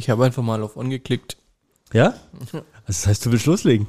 [0.00, 1.36] Ich habe einfach mal auf On geklickt.
[1.92, 2.14] Ja?
[2.40, 3.86] Also das heißt, du willst loslegen.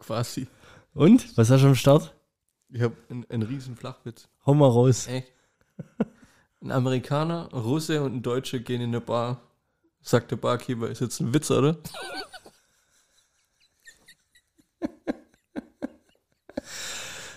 [0.00, 0.48] Quasi.
[0.94, 1.38] Und?
[1.38, 2.12] Was hast du am Start?
[2.70, 4.28] Ich habe einen, einen riesen Flachwitz.
[4.44, 5.06] Hau mal raus.
[5.06, 5.32] Echt?
[6.60, 9.40] Ein Amerikaner, ein Russe und ein Deutsche gehen in eine Bar.
[10.00, 11.78] Sagt der Barkeeper, ist jetzt ein Witz, oder?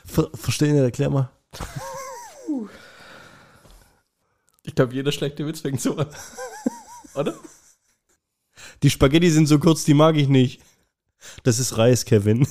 [0.05, 1.29] Ver Verstehen nicht, erklär mal.
[4.63, 6.07] Ich glaube, jeder schlechte Witz fängt so an.
[7.13, 7.35] Oder?
[8.83, 10.59] Die Spaghetti sind so kurz, die mag ich nicht.
[11.43, 12.47] Das ist Reis, Kevin.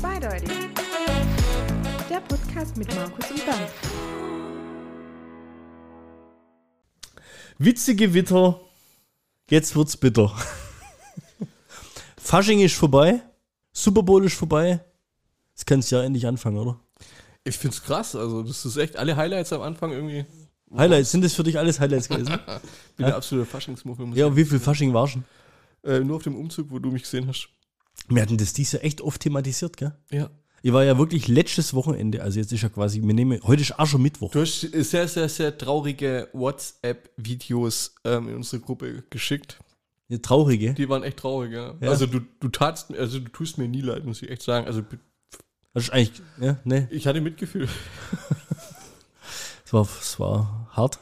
[0.00, 0.50] Zweideutig.
[2.10, 3.70] Der Podcast mit Markus und Bernd.
[7.56, 8.60] Witzige Witter.
[9.48, 10.36] Jetzt wird's bitter.
[12.18, 13.22] Fasching ist vorbei.
[13.74, 14.80] Super Bowl ist vorbei.
[15.52, 16.80] Jetzt kannst du ja endlich anfangen, oder?
[17.42, 18.16] Ich find's krass.
[18.16, 20.24] Also, das ist echt alle Highlights am Anfang irgendwie.
[20.74, 22.38] Highlights, sind das für dich alles Highlights gewesen?
[22.96, 24.06] Bin der absolute Faschingsmuffel.
[24.08, 25.24] ja, ich und wie viel Fasching war schon?
[25.82, 27.48] Äh, nur auf dem Umzug, wo du mich gesehen hast.
[28.08, 29.92] Wir hatten das dies Jahr echt oft thematisiert, gell?
[30.10, 30.30] Ja.
[30.62, 33.78] Ich war ja wirklich letztes Wochenende, also jetzt ist ja quasi, wir nehmen, heute ist
[33.78, 34.30] auch schon Mittwoch.
[34.30, 39.58] Du hast sehr, sehr, sehr traurige WhatsApp-Videos ähm, in unsere Gruppe geschickt.
[40.08, 40.74] Eine traurige.
[40.74, 41.74] Die waren echt traurig, ja.
[41.80, 41.90] Ja.
[41.90, 44.66] Also du, du tatst, also du tust mir nie leid, muss ich echt sagen.
[44.66, 44.82] Also
[45.72, 47.68] Das ist eigentlich, ja, ne, ich hatte Mitgefühl.
[49.64, 50.98] es war, es war hart.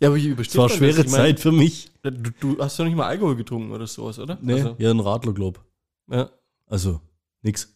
[0.00, 1.06] Ja, aber wie übersteht Es war man schwere das?
[1.06, 1.92] Ich Zeit für mich.
[2.02, 4.38] Du, du hast doch nicht mal Alkohol getrunken oder sowas, oder?
[4.40, 5.62] Ne, Also, ja, ein Radler, glaub.
[6.10, 6.30] ja.
[6.66, 7.00] Also,
[7.42, 7.72] nix.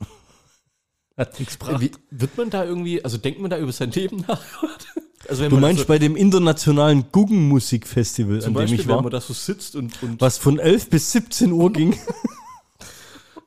[1.17, 1.81] Hat nix gebracht.
[1.81, 4.43] Wie, wird man da irgendwie, also denkt man da über sein Leben nach?
[5.29, 9.03] Also wenn Du meinst so, bei dem internationalen Guggenmusikfestival, an dem Beispiel, ich wenn war,
[9.03, 11.97] man da so sitzt und, und was von 11 bis 17 Uhr ging.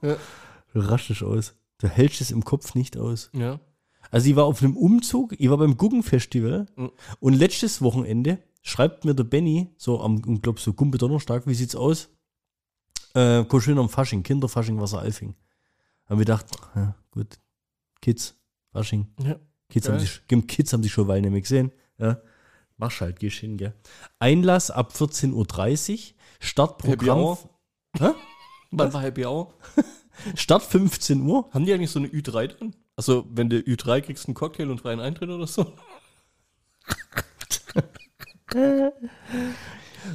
[0.01, 0.17] Ja.
[0.73, 1.53] Du raschst aus.
[1.77, 3.29] Du hältst es im Kopf nicht aus.
[3.33, 3.59] ja.
[4.09, 6.91] Also ich war auf einem Umzug, ich war beim Guggenfestival Mhm.
[7.21, 11.53] und letztes Wochenende schreibt mir der Benny, so am, ich glaube so Gumpe Donnerstag, wie
[11.53, 12.09] sieht's aus?
[13.13, 15.35] Äh, komm schön am Fasching, Kinderfasching, Wasseralfing.
[16.07, 17.37] Haben wir gedacht, ja, gut,
[18.01, 18.35] Kids,
[18.73, 19.07] Fasching.
[19.23, 19.35] ja.
[19.71, 21.71] Kids haben, sich, Kids haben sich schon Weile nicht mehr gesehen.
[21.97, 22.21] Ja.
[22.77, 23.73] Machst halt, gehst hin, gell.
[24.19, 27.19] Einlass ab 14.30 Uhr, Happy Startprogramm.
[27.19, 27.39] Hour.
[27.97, 28.09] Hä?
[28.71, 29.53] Wann war Happy Hour?
[30.35, 31.49] Start 15 Uhr.
[31.51, 32.75] Haben die eigentlich so eine Ü3 drin?
[32.97, 35.65] Also wenn du Ü3 kriegst, einen Cocktail und freien Eintritt oder so?
[38.53, 38.91] Haben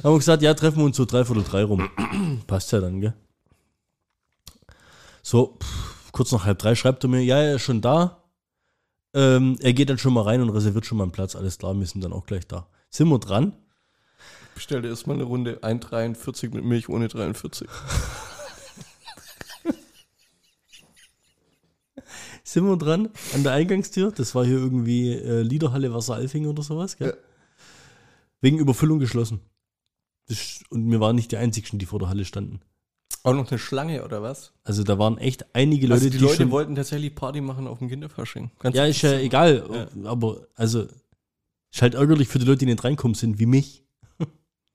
[0.03, 1.89] wir gesagt, ja, treffen wir uns so dreiviertel drei rum.
[2.47, 3.15] Passt ja dann, gell?
[5.23, 8.21] So, pff, kurz nach halb drei schreibt er mir, ja, er ist schon da.
[9.17, 11.35] Ähm, er geht dann schon mal rein und reserviert schon mal einen Platz.
[11.35, 12.67] Alles klar, wir sind dann auch gleich da.
[12.91, 13.53] Sind wir dran?
[14.53, 17.67] Bestell dir erstmal eine Runde 1,43 mit Milch ohne 43.
[22.43, 24.11] Sind wir dran an der Eingangstür?
[24.11, 27.09] Das war hier irgendwie äh, Liederhalle Wasseralfing oder sowas, gell?
[27.09, 27.15] Ja.
[28.41, 29.41] Wegen Überfüllung geschlossen.
[30.27, 32.61] Das, und wir waren nicht die Einzigen, die vor der Halle standen.
[33.27, 34.53] Auch noch eine Schlange oder was?
[34.63, 37.79] Also da waren echt einige Leute, Also die die, Leute wollten tatsächlich Party machen auf
[37.79, 38.51] dem Kinderfasching.
[38.59, 39.89] Ganz Ja, ist ja egal.
[40.05, 40.85] Aber, also,
[41.71, 43.83] ist halt ärgerlich für die Leute, die nicht reinkommen sind, wie mich.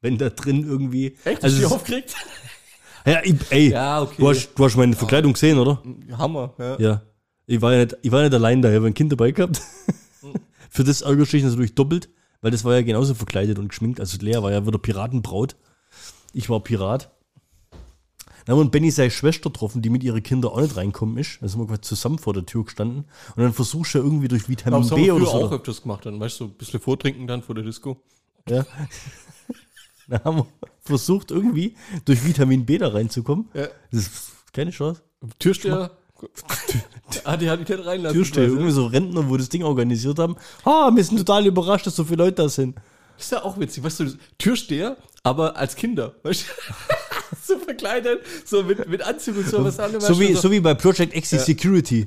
[0.02, 1.16] Wenn da drin irgendwie.
[1.24, 1.42] Echt?
[1.42, 2.14] Also, Ist aufgeregt?
[3.06, 4.16] ja, ich, ey, Ja, okay.
[4.18, 5.82] du, hast, du hast meine Verkleidung gesehen, oder?
[6.19, 6.78] Hammer, ja.
[6.78, 7.02] Ja.
[7.46, 9.62] Ich war ja nicht, ich war nicht allein da, ich habe ein Kind dabei gehabt.
[10.20, 10.34] Mhm.
[10.69, 12.10] für das du dich natürlich doppelt,
[12.42, 13.98] weil das war ja genauso verkleidet und geschminkt.
[13.98, 15.56] Also, Lea war ja wieder Piratenbraut.
[16.34, 17.10] Ich war Pirat.
[18.44, 21.38] Dann haben wir Benny seine Schwester getroffen, die mit ihren Kindern auch nicht reinkommen ist.
[21.41, 23.04] Also sind wir quasi zusammen vor der Tür gestanden.
[23.36, 25.32] Und dann versuchst du ja irgendwie durch Vitamin B oder so.
[25.32, 28.00] auch öfters gemacht dann, weißt du, so ein bisschen vortrinken dann vor der Disco.
[28.48, 28.66] Ja.
[30.08, 30.47] Dann haben wir
[30.81, 33.48] versucht, irgendwie durch Vitamin B da reinzukommen.
[33.54, 33.69] Ja.
[33.92, 35.00] Das ist keine Chance.
[35.38, 35.92] Türsteher.
[37.25, 38.16] ah, die hat ich nicht reinlassen.
[38.16, 40.36] Türsteher, irgendwie so Rentner, wo das Ding organisiert haben.
[40.64, 42.76] Ah, wir sind total überrascht, dass so viele Leute da sind.
[43.16, 46.75] Das ist ja auch witzig, weißt du, Türsteher, aber als Kinder, weißt du?
[47.47, 51.15] so verkleidet, so mit, mit Anzug und so, was So wie, so wie bei Project
[51.16, 52.06] X Security.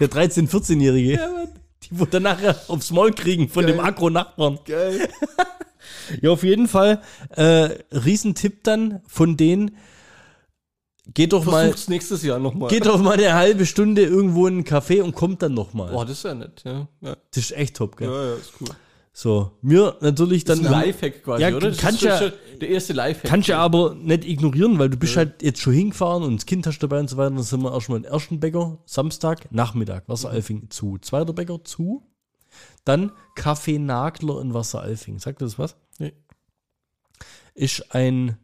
[0.00, 1.12] Der 13-, 14-Jährige.
[1.14, 1.48] Ja, Mann.
[1.84, 3.74] Die dann nachher aufs Maul kriegen von Geil.
[3.74, 4.58] dem Agro-Nachbarn.
[4.64, 5.08] Geil.
[6.20, 7.00] Ja, auf jeden Fall.
[7.30, 9.76] Äh, Riesentipp dann von denen.
[11.14, 12.70] Geht doch mal, Versuch's nächstes Jahr nochmal.
[12.70, 15.90] geht doch mal eine halbe Stunde irgendwo in einen Café und kommt dann noch mal.
[15.90, 16.86] Boah, das ist ja nett, ja.
[17.00, 18.08] Ja, Das ist echt top, gell?
[18.08, 18.68] ja, ja ist cool.
[19.14, 20.58] So, mir natürlich dann.
[20.62, 21.68] Das ist ein Lifehack quasi, Ja, oder?
[21.68, 23.28] Das kannst ist ja- schon der erste Lifehack.
[23.28, 26.66] Kannst ja aber nicht ignorieren, weil du bist halt jetzt schon hingefahren und das Kind
[26.66, 27.30] hast dabei und so weiter.
[27.34, 30.96] Dann sind wir erstmal im ersten Bäcker, Samstag, Nachmittag, Wasseralfing zu.
[30.98, 32.06] Zweiter Bäcker zu.
[32.86, 35.18] Dann Kaffee Nagler in Wasseralfing.
[35.18, 35.76] Sagt das was?
[35.98, 36.14] Nee.
[37.54, 38.38] Ist ein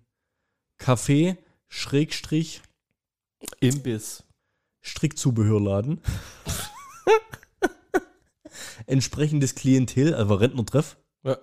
[0.79, 1.39] Café,
[1.69, 2.61] Schrägstrich,
[3.61, 4.23] Imbiss.
[4.83, 6.01] Strickzubehörladen.
[8.89, 10.97] Entsprechendes Klientel, also Rentnertreff.
[11.25, 11.37] Ja.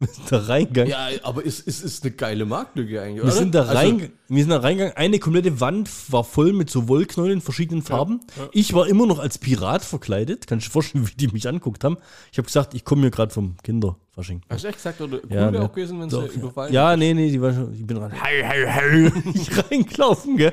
[0.30, 0.86] Der Reingang.
[0.86, 3.32] Ja, aber es ist, ist, eine geile Marktlücke eigentlich, Wir oder?
[3.32, 6.88] sind, da Also, rein, wir sind da reingegangen, eine komplette Wand war voll mit so
[6.88, 8.20] Wollknäueln in verschiedenen Farben.
[8.52, 10.46] Ich war immer noch als Pirat verkleidet.
[10.46, 11.96] Kannst du dir vorstellen, wie die mich anguckt haben?
[12.32, 14.42] Ich habe gesagt, ich komme hier gerade vom Kinderfasching.
[14.48, 15.62] Hast du echt gesagt, oder cool Ja, wäre ne.
[15.62, 18.42] auch gewesen, wenn sie überfallen ja, nee, nee, die war schon, ich bin rein, hey,
[18.44, 20.52] hey, ich reingelaufen, gell.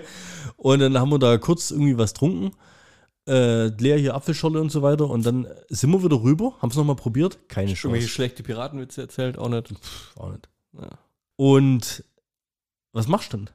[0.57, 2.51] Und dann haben wir da kurz irgendwie was getrunken.
[3.27, 5.09] Äh, Lea hier Apfelschorle und so weiter.
[5.09, 7.50] Und dann sind wir wieder rüber, haben es nochmal probiert.
[7.50, 8.07] Keine Irgendwelche Chance.
[8.13, 9.74] schlechte Piratenwitze erzählt, auch nicht.
[10.15, 10.47] Auch nicht.
[10.74, 10.89] Ja.
[11.35, 12.03] Und
[12.94, 13.50] was machst du denn?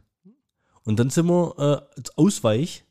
[0.84, 2.84] Und dann sind wir äh, als Ausweich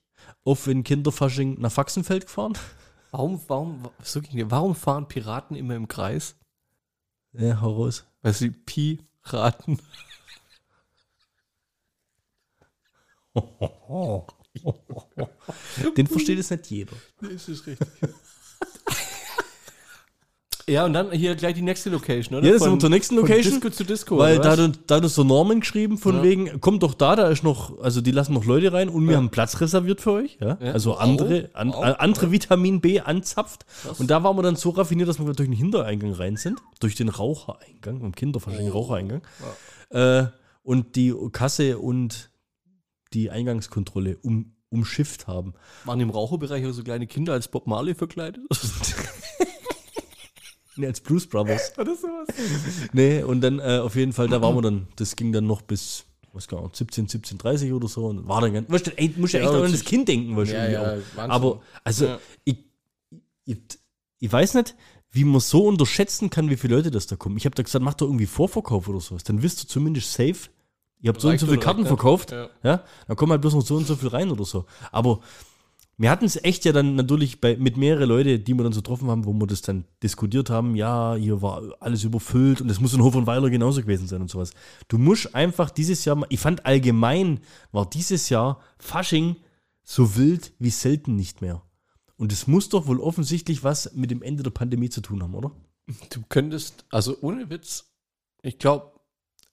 [0.44, 2.54] auf ein Kinderfasching nach Faxenfeld gefahren.
[3.12, 6.36] Warum, warum, so ging die- warum fahren Piraten immer im Kreis?
[7.34, 8.06] Ja, hau raus.
[8.22, 9.82] Weil sie Piraten.
[15.98, 16.92] Den versteht es nicht jeder.
[17.22, 17.88] Das ist richtig.
[20.68, 22.46] ja, und dann hier gleich die nächste Location, oder?
[22.48, 24.18] Ja, das sind wir zur nächsten von Location, Disco zu Disco.
[24.18, 24.60] Weil oder da, was?
[24.60, 26.24] hat uns- da hat uns so Norman geschrieben, von Ja.
[26.24, 29.14] wegen, kommt doch da, da ist noch, also die lassen noch Leute rein und wir
[29.14, 29.18] Ja.
[29.18, 30.38] haben Platz reserviert für euch.
[30.40, 30.58] Ja?
[30.62, 30.72] Ja.
[30.74, 33.66] Also andere, an, au, äh, andere Vitamin B anzapft.
[33.84, 34.00] Krass.
[34.00, 36.60] Und da waren wir dann so raffiniert, dass wir durch den Hintereingang rein sind.
[36.80, 38.74] Durch den Rauchereingang, im Kinderfasching Oh.
[38.74, 39.22] Rauchereingang.
[39.90, 40.26] Äh,
[40.64, 42.30] und die Kasse und
[43.14, 45.54] die Eingangskontrolle um, umschifft haben.
[45.86, 48.44] Waren im Raucherbereich auch so kleine Kinder als Bob Marley verkleidet?
[50.78, 51.74] Nee, als Blues Brothers.
[51.78, 52.28] Oder sowas?
[52.94, 55.62] Nee, und dann äh, auf jeden Fall, da waren wir dann, das ging dann noch
[55.62, 58.06] bis, was gar nicht, 17, 17.30 oder so.
[58.06, 59.84] Und war dann ganz, weißt du, ey, du musst ja, Ja, echt auch an das
[59.84, 60.98] Kind denken, du, Ja, ja.
[61.18, 62.20] Aber, also, Ja.
[62.46, 62.58] ich,
[63.44, 63.58] ich,
[64.20, 64.76] ich weiß nicht,
[65.12, 67.36] wie man so unterschätzen kann, wie viele Leute das da kommen.
[67.36, 69.26] Ich habe da gesagt, mach doch irgendwie Vorverkauf oder sowas.
[69.26, 70.50] Dann wisst du zumindest safe,
[71.02, 72.32] ihr habt so und so viele Karten verkauft.
[72.32, 72.50] Ja.
[72.64, 74.66] Ja, dann kommen halt bloß noch so und so viel rein oder so.
[74.92, 75.20] Aber
[75.98, 78.82] wir hatten es echt ja dann natürlich bei, mit mehreren Leuten, die wir dann so
[78.82, 82.80] getroffen haben, wo wir das dann diskutiert haben, ja, hier war alles überfüllt und es
[82.80, 84.52] muss in Hof und Weiler genauso gewesen sein und sowas.
[84.88, 87.40] Du musst einfach dieses Jahr, mal- ich fand allgemein
[87.72, 89.36] war dieses Jahr Fasching
[89.84, 91.62] so wild wie selten nicht mehr.
[92.18, 95.36] Und es muss doch wohl offensichtlich was mit dem Ende der Pandemie zu tun haben,
[95.36, 95.52] oder?
[96.12, 97.92] Du könntest, also ohne Witz,
[98.44, 98.92] ich glaube,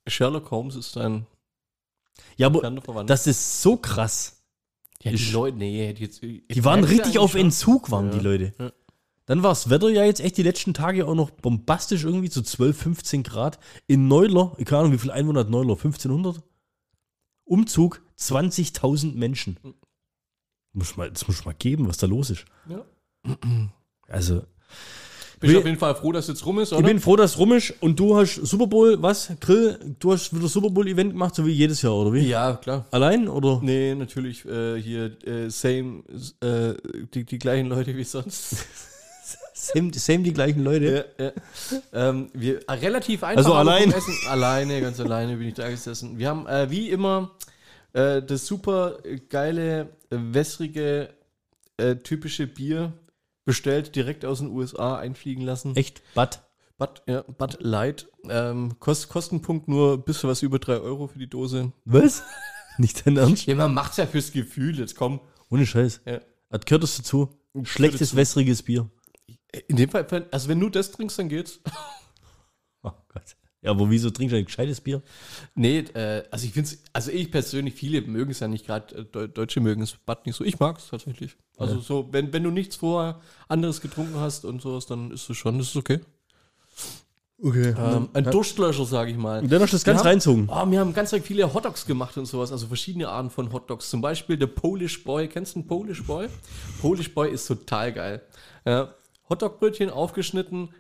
[0.06, 1.26] Sherlock Holmes ist ein
[2.36, 4.42] Ja, aber das ist so krass.
[5.02, 8.12] ja, die ist- Leute, nee, die, jetzt, Die waren richtig auf Entzug, waren Ja.
[8.18, 8.54] die Leute.
[8.58, 8.72] Ja.
[9.26, 12.40] Dann war das Wetter ja jetzt echt die letzten Tage auch noch bombastisch irgendwie, so
[12.40, 13.58] 12, 15 Grad.
[13.86, 15.74] In Neuler, ich keine Ahnung, wie viel Einwohner hat Neuler?
[15.76, 16.42] 1500?
[17.44, 19.58] Umzug, 20.000 Menschen.
[20.72, 22.44] Muss mal, das muss mal geben, was da los ist.
[22.68, 22.84] Ja.
[24.06, 24.44] Also,
[25.40, 26.86] Bin ich Wie- auf jeden Fall froh, dass es jetzt rum ist, ich oder?
[26.88, 29.30] bin froh, dass es rum ist und du hast Super Bowl, was?
[29.40, 32.26] Grill, du hast wieder Super Bowl-Event gemacht, so wie jedes Jahr, oder wie?
[32.26, 32.86] ja, klar.
[32.90, 33.60] Allein oder?
[33.62, 36.02] Nee, natürlich äh, hier äh, same,
[36.40, 36.74] äh,
[37.14, 38.56] die, die gleichen Leute wie sonst.
[39.52, 41.06] Same, same die gleichen Leute.
[41.18, 41.32] ja, ja.
[41.92, 43.38] Ähm, wir, äh, relativ einfach.
[43.44, 43.90] Also allein?
[43.92, 44.14] Essen.
[44.28, 46.16] Alleine, ganz alleine bin ich da gesessen.
[46.16, 47.32] Wir haben äh, wie immer
[47.92, 48.98] äh, das super
[49.28, 51.10] geile, wässrige,
[51.76, 52.92] äh, typische Bier
[53.48, 55.74] bestellt, direkt aus den USA einfliegen lassen.
[55.74, 56.02] Echt?
[56.14, 56.42] Bad?
[56.76, 58.06] Bud, ja, Bud Light.
[58.28, 61.72] Ähm, Kost, Kostenpunkt nur ein bisschen was über 3 Euro für die Dose.
[61.86, 62.22] Was?
[62.78, 63.46] Nicht dein Ernst?
[63.46, 65.20] Ja, man macht's ja fürs Gefühl, jetzt komm.
[65.48, 66.02] Ohne Scheiß.
[66.04, 66.20] Ja.
[66.50, 67.30] Was gehört das dazu?
[67.64, 68.90] Schlechtes, wässriges Bier.
[69.66, 71.60] In dem Fall, also wenn du das trinkst, dann geht's.
[73.60, 75.02] Ja, aber wieso trinkst du ein gescheites Bier?
[75.56, 79.00] Nee, äh, also ich finde also ich persönlich, viele mögen es ja nicht, gerade äh,
[79.02, 80.44] Deu- Deutsche mögen es Bad nicht so.
[80.44, 81.36] Ich mag es tatsächlich.
[81.56, 81.80] Also Ja.
[81.80, 85.58] so, wenn, wenn du nichts vorher anderes getrunken hast und sowas, dann ist es schon,
[85.58, 85.98] das ist okay.
[87.40, 87.72] Okay.
[87.78, 89.40] Ähm, ein Durstlöscher, sage ich mal.
[89.42, 90.48] Und dann hast du das ganz Wir haben- reinzogen.
[90.50, 93.90] Oh, wir haben ganz viele Hotdogs gemacht und sowas, also verschiedene Arten von Hotdogs.
[93.90, 95.28] Zum Beispiel der Polish Boy.
[95.28, 96.28] Kennst du den Polish Boy?
[96.80, 98.22] Polish Boy ist total geil.
[98.64, 98.92] Ja,
[99.30, 100.70] Hotdogbrötchen aufgeschnitten,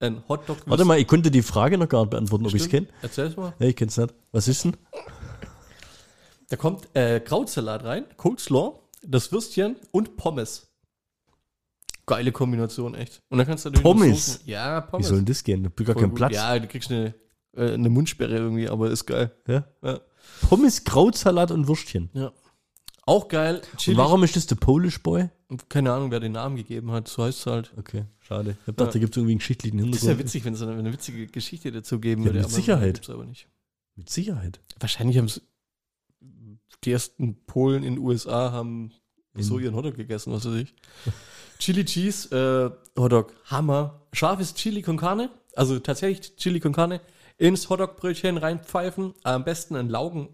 [0.00, 0.58] ein Hotdog.
[0.66, 2.86] Warte mal, ich konnte die Frage noch gar nicht beantworten, ob ich es kenne.
[3.02, 3.52] Erzähl's mal.
[3.58, 4.14] Nee, ich kenn's nicht.
[4.32, 4.76] Was ist denn?
[6.48, 10.66] Da kommt äh, Krautsalat rein, Coleslaw, das Würstchen und Pommes.
[12.06, 13.20] Geile Kombination, echt.
[13.28, 14.38] Und dann kannst du natürlich Pommes?
[14.40, 15.08] Soßen- Ja, Wie Pommes.
[15.08, 15.62] soll denn das gehen?
[15.62, 16.16] Da hab ich gar Voll keinen gut.
[16.18, 16.32] Platz.
[16.34, 17.14] Ja, du kriegst eine,
[17.54, 19.30] äh, eine Mundsperre irgendwie, aber ist geil.
[19.46, 19.64] Ja.
[19.82, 20.00] Ja.
[20.48, 22.08] Pommes, Krautsalat und Würstchen.
[22.14, 22.32] ja.
[23.04, 23.62] Auch geil.
[23.86, 25.30] Und warum ist das der Polish Boy?
[25.70, 27.08] Keine Ahnung, wer den Namen gegeben hat.
[27.08, 27.72] So heißt es halt.
[27.78, 28.50] Okay, schade.
[28.50, 28.92] Ich hab gedacht, Ja.
[28.92, 30.18] da gibt es irgendwie einen geschichtlichen Das ist Hintergrund.
[30.20, 32.38] ja witzig, wenn es eine, eine witzige Geschichte dazu geben Ja, würde.
[32.40, 32.94] mit aber Sicherheit.
[32.94, 33.48] Gibt's aber nicht.
[33.96, 34.60] Mit Sicherheit.
[34.78, 35.40] Wahrscheinlich haben es
[36.84, 38.92] die ersten Polen in den USA haben
[39.34, 40.74] In- so ihren Hotdog gegessen, was weiß ich.
[41.58, 44.02] Chili Cheese äh, Hotdog, Hammer.
[44.12, 47.00] Scharfes Chili con Carne, also tatsächlich Chili con Carne,
[47.36, 49.14] ins Hotdogbrötchen reinpfeifen.
[49.24, 50.28] Am besten ein Laugen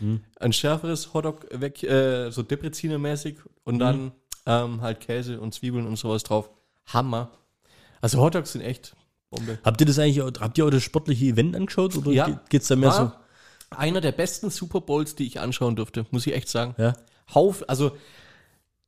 [0.00, 0.24] Hotdogbrötchen.
[0.40, 4.12] Ein schärferes Hotdog weg, äh, so Deprezinermäßig und dann
[4.46, 6.50] ähm, halt Käse und Zwiebeln und sowas drauf.
[6.86, 7.30] Hammer.
[8.00, 8.96] Also Hotdogs sind echt
[9.30, 9.58] Bombe.
[9.64, 12.26] Habt ihr das eigentlich, auch- habt ihr auch das sportliche Event angeschaut oder Ja.
[12.26, 13.20] ge- geht's da mehr War
[13.70, 16.74] einer der besten Super Bowls, die ich anschauen durfte, muss ich echt sagen.
[16.76, 16.82] so?
[16.82, 16.92] Ja.
[17.34, 17.96] Hauf, also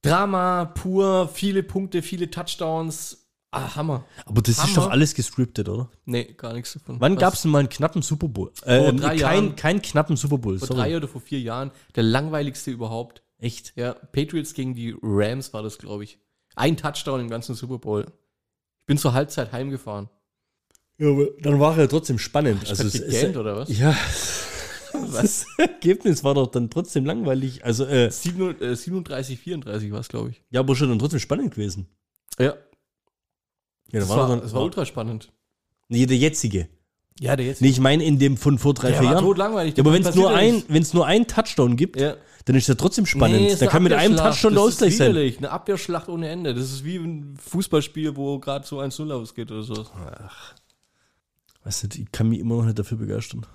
[0.03, 3.24] Drama pur, viele Punkte, viele Touchdowns.
[3.57, 4.05] Ah, Hammer.
[4.27, 4.75] Aber das ist Hammer.
[4.75, 5.91] doch alles gescriptet, oder?
[6.05, 7.01] Nee, gar nichts davon.
[7.01, 7.21] Wann Was?
[7.21, 8.51] gab's denn mal einen knappen Super Bowl?
[8.65, 9.57] Äh, Vor drei kein, Jahren.
[9.57, 10.81] kein knappen Super Bowl, vor sorry.
[10.81, 13.23] drei oder vor vier Jahren der langweiligste überhaupt.
[13.39, 13.73] Echt?
[13.77, 16.19] Ja, Patriots gegen die Rams war das, glaube ich.
[16.57, 18.03] Ein Touchdown im ganzen Super Bowl.
[18.81, 20.09] Ich bin zur Halbzeit heimgefahren.
[20.99, 22.61] Ja, aber dann war er trotzdem spannend.
[22.69, 23.69] Also Also es es, gegähnt, es, oder was?
[23.77, 23.97] ja,
[25.13, 27.65] das Ergebnis war doch dann trotzdem langweilig.
[27.65, 30.43] Also, 7, äh, 37, 34 war es, glaube ich.
[30.51, 31.89] ja, aber schon dann trotzdem spannend gewesen.
[32.39, 32.55] Ja,
[33.93, 35.33] Ja, das dann war, doch das war ultra spannend.
[35.89, 36.69] Nee, der jetzige.
[37.21, 37.61] Ja, der jetzt.
[37.61, 39.25] Nee, ich meine in dem von vor drei, der vier war Jahren.
[39.25, 39.77] totlangweilig.
[39.77, 42.17] Ja, aber wenn es nur, ein, nur einen Touchdown gibt, Ja.
[42.47, 43.41] dann ist der trotzdem spannend.
[43.41, 44.17] Nee, da kann mit einem.
[44.17, 45.17] Touchdown der Das ist Ausgleich sein.
[45.39, 46.55] Eine Abwehrschlacht ohne Ende.
[46.55, 49.87] Das ist wie ein Fußballspiel, wo gerade so 1-0 ausgeht oder so.
[51.63, 53.47] Weißt du, ich kann mich immer noch nicht dafür begeistern.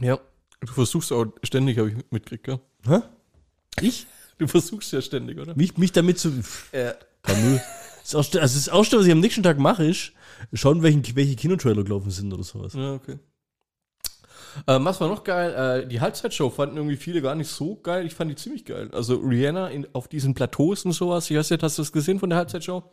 [0.00, 0.18] Ja.
[0.60, 2.60] Du versuchst auch ständig, habe ich mitgekriegt, gell?
[2.86, 3.00] Hä?
[3.80, 4.06] Ich?
[4.38, 5.56] Du versuchst ja ständig, oder?
[5.56, 6.32] Mich, mich damit zu.
[6.72, 6.94] Ja.
[7.22, 7.60] Kann
[8.06, 10.12] Das erste, also das erste, was ich am nächsten Tag mache, ist
[10.52, 12.72] schauen, welchen, welche Kinotrailer gelaufen sind oder sowas.
[12.74, 13.18] Ja, okay.
[14.68, 15.82] Ähm, was war noch geil?
[15.82, 18.06] Äh, die Halbzeitshow fanden irgendwie viele gar nicht so geil.
[18.06, 18.90] Ich fand die ziemlich geil.
[18.92, 21.28] Also Rihanna in, auf diesen Plateaus und sowas.
[21.28, 22.84] Ich weiß nicht, hast du das gesehen von der Halbzeitshow?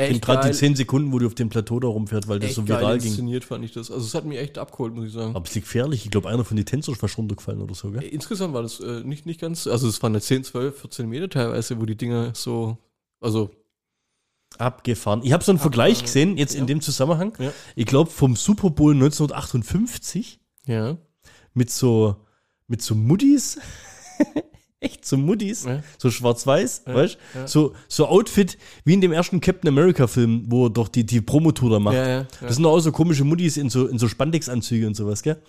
[0.00, 2.56] Und gerade die 10 Sekunden, wo die auf dem Plateau da rumfährt, weil das echt
[2.56, 3.08] so geil viral ging.
[3.08, 3.92] inszeniert fand ich das.
[3.92, 5.34] Also es hat mich echt abgeholt, muss ich sagen.
[5.34, 6.04] Aber es liegt gefährlich.
[6.04, 8.02] Ich glaube, einer von den Tänzern ist fast runtergefallen oder so, gell?
[8.02, 11.28] Insgesamt war das äh, nicht, nicht ganz, also es waren eine 10, 12, 14 Meter
[11.28, 12.78] teilweise, wo die Dinger so,
[13.20, 13.50] also
[14.56, 15.20] Abgefahren.
[15.22, 16.02] Ich habe so einen Vergleich ja.
[16.04, 16.60] gesehen, jetzt Ja.
[16.60, 17.34] in dem Zusammenhang.
[17.38, 17.52] Ja.
[17.76, 20.96] Ich glaube, vom Super Bowl 1958 ja.
[21.54, 22.16] mit so,
[22.66, 23.58] mit so Muttis.
[24.80, 25.64] Echt so Muttis.
[25.64, 25.82] Ja.
[25.98, 27.48] So schwarz-weiß, weißt ja.
[27.48, 31.70] So, so Outfit wie in dem ersten Captain America-Film, wo er doch die, die Promotour
[31.70, 31.96] da macht.
[31.96, 32.26] Ja, ja, ja.
[32.40, 35.42] Das sind doch auch so komische Muttis in so, in so Spandex-Anzüge und sowas, gell?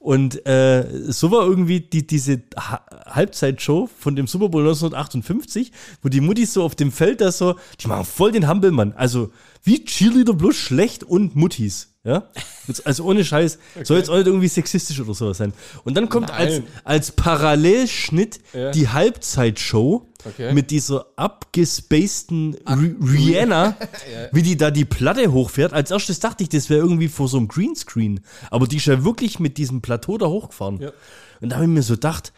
[0.00, 5.72] Und äh, so war irgendwie die, diese ha Halbzeitshow von dem Super Bowl 1958,
[6.02, 8.92] wo die Muttis so auf dem Feld da so, die machen voll den Hampelmann.
[8.92, 9.30] Also
[9.62, 11.93] wie Cheerleader bloß schlecht und Muttis.
[12.04, 12.28] Ja?
[12.68, 13.58] Jetzt, also ohne Scheiß.
[13.82, 15.54] Soll jetzt auch nicht irgendwie sexistisch oder sowas sein.
[15.84, 18.70] Und dann kommt als, als Parallelschnitt Ja.
[18.72, 20.52] die Halbzeitshow Okay.
[20.54, 23.76] mit dieser abgespaceden Ri- Rihanna,
[24.32, 25.72] wie die da die Platte hochfährt.
[25.74, 28.20] Als erstes dachte ich, das wäre irgendwie vor so einem Greenscreen.
[28.50, 30.80] Aber die ist ja wirklich mit diesem Plateau da hochgefahren.
[30.80, 30.92] Ja.
[31.40, 32.32] Und da habe ich mir so gedacht,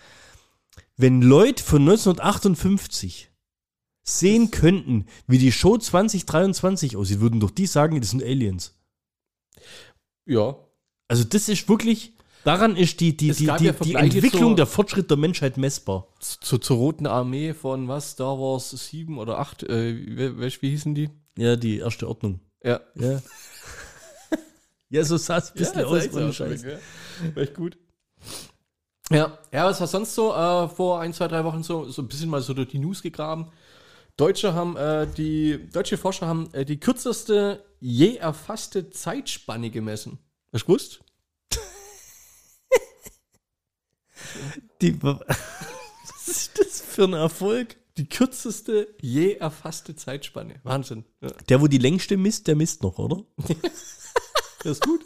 [0.97, 3.31] wenn Leute von 1958
[4.03, 8.75] sehen könnten, wie die Show 2023 aussieht, würden doch die sagen, das sind Aliens.
[10.27, 10.57] Ja.
[11.09, 12.13] Also das ist wirklich,
[12.45, 16.09] daran ist die, die, die, die, ja die Entwicklung zur- der Fortschritt der Menschheit messbar.
[16.21, 18.11] Zu, zur Roten Armee von was?
[18.13, 19.95] Star Wars 7 oder 8, äh,
[20.39, 21.11] wie, wie, hießen die?
[21.39, 22.41] Ja, die erste Ordnung.
[22.63, 22.81] Ja.
[22.97, 23.23] Ja.
[24.91, 26.15] ja, so sah es ein bisschen das aus.
[26.15, 26.63] ohne so Scheiß.
[26.63, 26.79] ja.
[27.35, 27.77] War echt gut.
[29.11, 32.09] Ja, ja, was war sonst so äh, vor ein, zwei, drei Wochen so, so ein
[32.09, 33.47] bisschen mal so durch die News gegraben.
[34.17, 40.19] Deutsche haben, äh, die, deutsche Forscher haben äh, die kürzeste je erfasste Zeitspanne gemessen.
[40.53, 41.01] Hast du gewusst?
[44.81, 45.19] Die, was
[46.27, 47.77] ist das für ein Erfolg?
[47.97, 50.61] Die kürzeste je erfasste Zeitspanne.
[50.63, 51.05] Wahnsinn.
[51.21, 51.31] Ja.
[51.49, 53.25] Der, wo die längste misst, der misst noch, oder?
[54.63, 55.05] Das ist gut.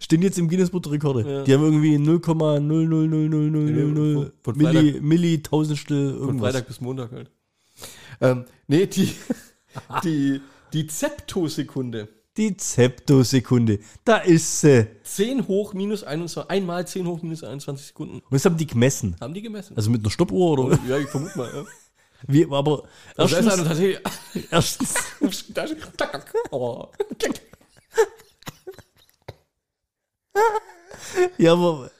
[0.00, 1.28] Stehen jetzt im Guinness Buch der Rekorde.
[1.30, 1.42] Ja.
[1.44, 6.52] Die haben irgendwie 0,0000000 Von- Milli, Freitag- Milli Tausendstel Von irgendwas.
[6.52, 7.30] Freitag bis Montag halt.
[8.20, 9.12] Ähm, nee, die,
[10.04, 10.40] die,
[10.72, 12.08] die Zeptosekunde.
[12.36, 13.78] Die Zeptosekunde.
[14.04, 14.86] Da ist sie.
[15.04, 18.14] 10 hoch minus 21, einmal 10 hoch minus 21 Sekunden.
[18.16, 19.14] Und das haben die gemessen.
[19.20, 19.76] Haben die gemessen?
[19.76, 20.78] Also mit einer Stoppuhr oder?
[20.88, 21.48] ja, ich vermute mal.
[21.54, 21.64] Ja.
[22.26, 22.84] Wie, aber
[23.16, 23.98] Also erstens, da ist einer tatsächlich.
[24.50, 24.94] erstens,
[25.54, 26.34] Da ist- tack, tack.
[26.50, 26.88] Oh.
[31.38, 31.90] Ja, aber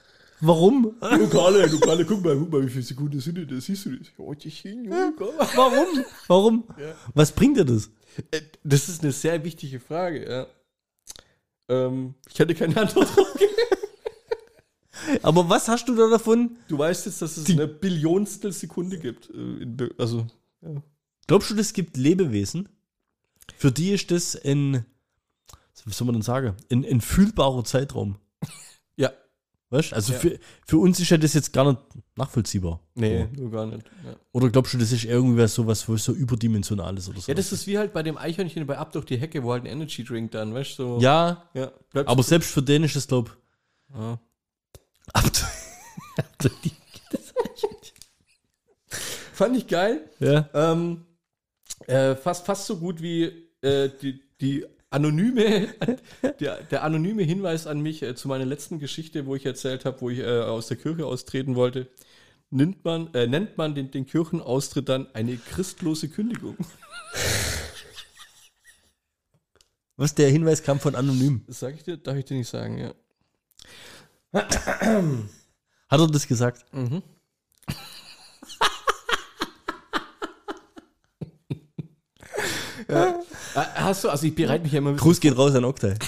[0.41, 0.95] warum?
[1.01, 3.65] Du Karle, du Karle, guck mal, guck mal, wie viele Sekunden sind denn das?
[3.67, 4.09] Siehst du das?
[4.17, 6.05] Oh, die sind- Warum?
[6.27, 6.65] Warum?
[7.15, 7.91] Was bringt dir das?
[8.31, 10.47] Äh, Das ist eine sehr wichtige Frage, ja.
[11.69, 13.27] Ähm, ich hätte keine Antwort drauf.
[15.23, 16.57] Aber was hast du da davon?
[16.69, 19.29] Du weißt jetzt, dass es eine Billionstel Sekunde gibt.
[19.31, 20.27] äh, in Also,
[20.63, 20.83] ja.
[21.27, 22.69] Glaubst du, es gibt Lebewesen,
[23.57, 24.85] für die ist das ein,
[25.85, 28.17] wie soll man denn sagen, ein, ein fühlbarer Zeitraum?
[29.71, 29.97] Weißt du?
[29.97, 30.19] Also Ja.
[30.19, 31.81] für, für uns ist ja das jetzt gar nicht
[32.17, 32.81] nachvollziehbar.
[32.95, 33.43] Nee, So.
[33.43, 33.85] nur gar nicht.
[34.05, 34.15] Ja.
[34.33, 37.29] Oder glaubst du, das ist irgendwie sowas, wo es so überdimensional ist oder so?
[37.31, 39.65] ja, das ist wie halt bei dem Eichhörnchen bei Ab durch die Hecke, wo halt
[39.65, 40.83] ein Energy Drink dann, weißt du?
[40.97, 43.37] So, ja, ja bleibst aber selbst für den ist das, glaub
[43.95, 44.19] Ja.
[49.33, 50.09] Fand ich geil.
[50.21, 50.49] ja.
[50.55, 51.05] Ähm,
[51.87, 53.25] äh, fast, fast so gut wie
[53.61, 55.69] äh, die, die anonyme,
[56.41, 60.01] der, der anonyme Hinweis an mich äh, zu meiner letzten Geschichte, wo ich erzählt habe,
[60.01, 61.89] wo ich äh, aus der Kirche austreten wollte.
[62.51, 66.57] Nennt man, äh, nennt man den, den Kirchenaustritt dann eine christlose Kündigung.
[69.97, 71.43] Was, der Hinweis kam von Anonym.
[71.47, 72.95] Das sag ich dir, darf ich dir nicht sagen, ja.
[74.33, 76.65] Hat er das gesagt?
[76.73, 77.01] Äh,
[83.55, 85.95] Hast du, also ich bereite mich ja immer Gruß geht raus an Oktay.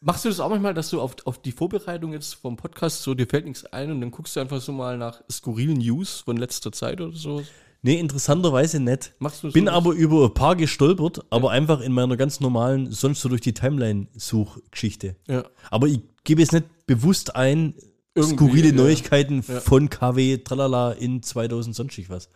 [0.00, 3.14] Machst du das auch manchmal, dass du auf, auf die Vorbereitung jetzt vom Podcast so,
[3.14, 6.36] dir fällt nichts ein und dann guckst du einfach so mal nach skurrilen News von
[6.36, 7.42] letzter Zeit oder so?
[7.82, 9.12] Nee, interessanterweise nicht.
[9.18, 9.72] Machst du das Bin so?
[9.72, 13.52] aber über ein paar gestolpert, aber einfach in meiner ganz normalen, sonst so durch die
[13.54, 15.16] Timeline-Suchgeschichte.
[15.26, 15.44] Ja.
[15.70, 17.74] Aber ich gebe jetzt nicht bewusst ein,
[18.18, 18.74] Irgendwie, skurrile ja.
[18.74, 19.60] Neuigkeiten Ja.
[19.60, 22.28] von KW Tralala in 2000 sonstig was.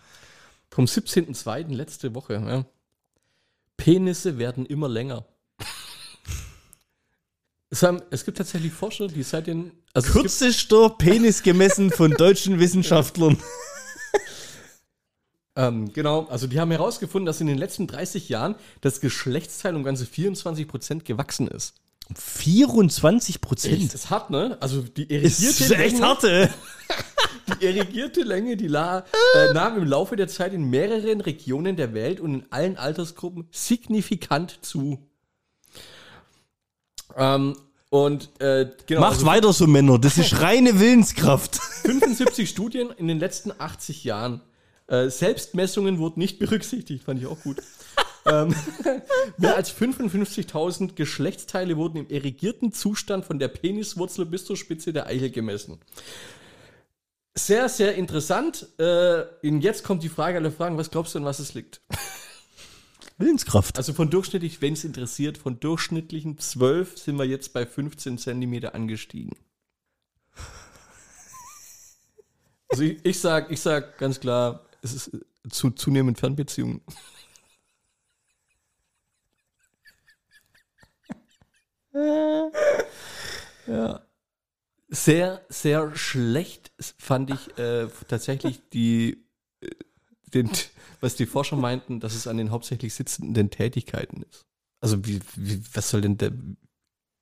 [0.70, 1.74] Vom 17.02.
[1.74, 2.64] letzte Woche, ja.
[3.76, 5.24] Penisse werden immer länger.
[7.70, 9.72] es, haben, es gibt tatsächlich Forscher, die seit den.
[9.92, 13.36] Also Kürzester Penis gemessen von deutschen Wissenschaftlern.
[15.56, 19.84] ähm, genau, also die haben herausgefunden, dass in den letzten 30 Jahren das Geschlechtsteil um
[19.84, 21.74] ganze 24 Prozent gewachsen ist.
[22.14, 23.85] 24 Prozent.
[23.87, 24.56] Das ist hart, ne?
[24.61, 26.49] Also die Ist irrigierte echt Länge- hart, ey.
[27.61, 29.00] Die irrigierte Länge, die la,
[29.35, 33.49] äh, nahm im Laufe der Zeit in mehreren Regionen der Welt und in allen Altersgruppen
[33.50, 34.99] signifikant zu.
[37.16, 37.56] Ähm,
[37.90, 39.99] und äh, genau, Macht also weiter so, Männer.
[39.99, 41.56] Das ist reine Willenskraft.
[41.82, 44.40] 75 Studien in den letzten 80 Jahren.
[44.87, 47.59] Äh, Selbstmessungen wurden nicht berücksichtigt, fand ich auch gut.
[48.26, 48.55] Ähm,
[49.38, 55.07] mehr als 55.000 Geschlechtsteile wurden im erigierten Zustand von der Peniswurzel bis zur Spitze der
[55.07, 55.79] Eichel gemessen.
[57.35, 58.69] Sehr, sehr interessant.
[58.78, 60.76] Äh, und jetzt kommt die Frage aller Fragen.
[60.76, 61.80] Was glaubst du, an was es liegt?
[63.19, 63.78] Willenskraft.
[63.78, 68.75] Also von durchschnittlich, wenn es interessiert, von durchschnittlichen 12 sind wir jetzt bei 15 Zentimeter
[68.75, 69.37] angestiegen.
[72.69, 75.11] Also ich, ich sag, ich sag ganz klar, es ist
[75.50, 76.80] zu, zunehmend Fernbeziehungen.
[83.67, 84.00] ja.
[84.89, 89.25] Sehr, sehr schlecht fand ich äh, tatsächlich die,
[89.61, 89.71] äh,
[90.35, 90.50] den,
[91.00, 94.47] was die Forscher meinten, dass es an den hauptsächlich sitzenden Tätigkeiten ist.
[94.81, 96.33] Also wie, wie was soll denn der,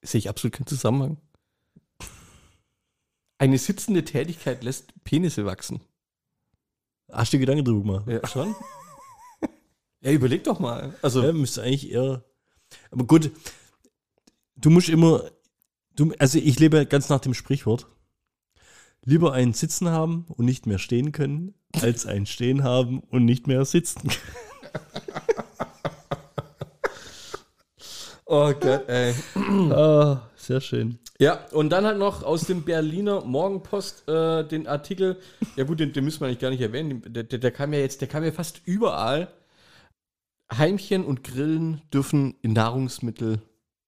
[0.03, 1.19] sehe ich absolut keinen Zusammenhang.
[3.39, 5.81] Eine sitzende Tätigkeit lässt Penisse wachsen.
[7.11, 8.09] Hast du dir Gedanken drüber gemacht?
[8.09, 8.55] Ja, schon?
[10.01, 10.95] ja, überleg doch mal.
[11.03, 12.25] Also, Ja, müsste eigentlich eher.
[12.91, 13.31] Aber gut,
[14.61, 15.25] du musst immer.
[15.96, 17.87] Du, also ich lebe ganz nach dem Sprichwort.
[19.05, 23.46] Lieber ein Sitzen haben und nicht mehr stehen können, als ein Stehen haben und nicht
[23.46, 24.87] mehr sitzen können.
[28.27, 29.14] oh Gott, ey.
[29.73, 30.99] Ah, sehr schön.
[31.18, 35.18] Ja, und dann halt noch aus dem Berliner Morgenpost äh, den Artikel,
[35.57, 37.81] ja gut, den, den müssen wir eigentlich gar nicht erwähnen, der, der, der kam ja
[37.81, 39.29] jetzt, der kam ja fast überall.
[40.53, 43.42] Heimchen und Grillen dürfen in Nahrungsmittel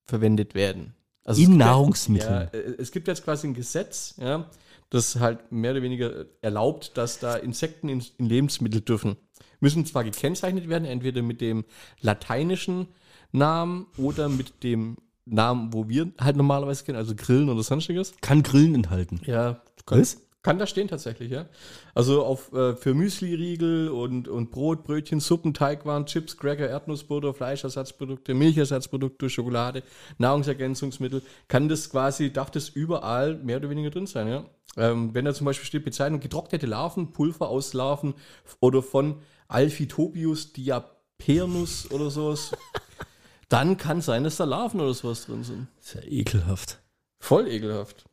[0.05, 0.95] verwendet werden.
[1.25, 2.49] Also In Nahrungsmitteln.
[2.53, 4.51] Ja, äh, es gibt jetzt quasi ein Gesetz, ja,
[4.91, 9.17] das halt mehr oder weniger erlaubt, dass da Insekten in, in Lebensmittel dürfen.
[9.61, 11.65] Müssen zwar gekennzeichnet werden, entweder mit dem
[12.01, 12.89] lateinischen
[13.31, 18.15] Namen oder mit dem Namen, wo wir halt normalerweise kennen, also Grillen oder sonstiges.
[18.21, 19.21] Kann Grillen enthalten.
[19.25, 20.21] Ja, kann, Was?
[20.43, 21.47] Kann da stehen tatsächlich, ja.
[21.95, 28.35] Also auf, äh, für Müsli-Riegel und, und Brot, Brötchen, Suppen, Teigwaren, Chips, Cracker, Erdnussbutter, Fleischersatzprodukte,
[28.35, 29.85] Milchersatzprodukte, Schokolade,
[30.19, 34.45] Nahrungsergänzungsmittel, kann das quasi, darf das überall mehr oder weniger drin sein, ja.
[34.77, 38.15] Ähm, wenn da zum Beispiel steht Bezeichnung getrocknete Larven, Pulver aus Larven
[38.59, 42.53] oder von Alphitobius diapernus oder sowas,
[43.49, 45.69] dann kann sein, dass da Larven oder sowas drin sind.
[45.79, 46.81] Sehr ekelhaft.
[47.21, 48.07] Voll ekelhaft.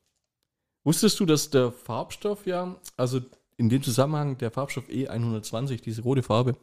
[0.83, 3.21] Wusstest du, dass der Farbstoff ja, also
[3.57, 6.55] in dem Zusammenhang der Farbstoff E120, diese rote Farbe,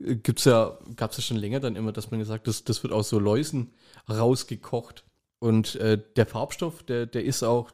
[0.00, 2.64] äh, gibt's ja, gab es ja schon länger dann immer, dass man gesagt hat, das,
[2.64, 3.72] das wird aus so Läusen
[4.08, 5.04] rausgekocht.
[5.38, 7.70] Und äh, der Farbstoff, der, der ist auch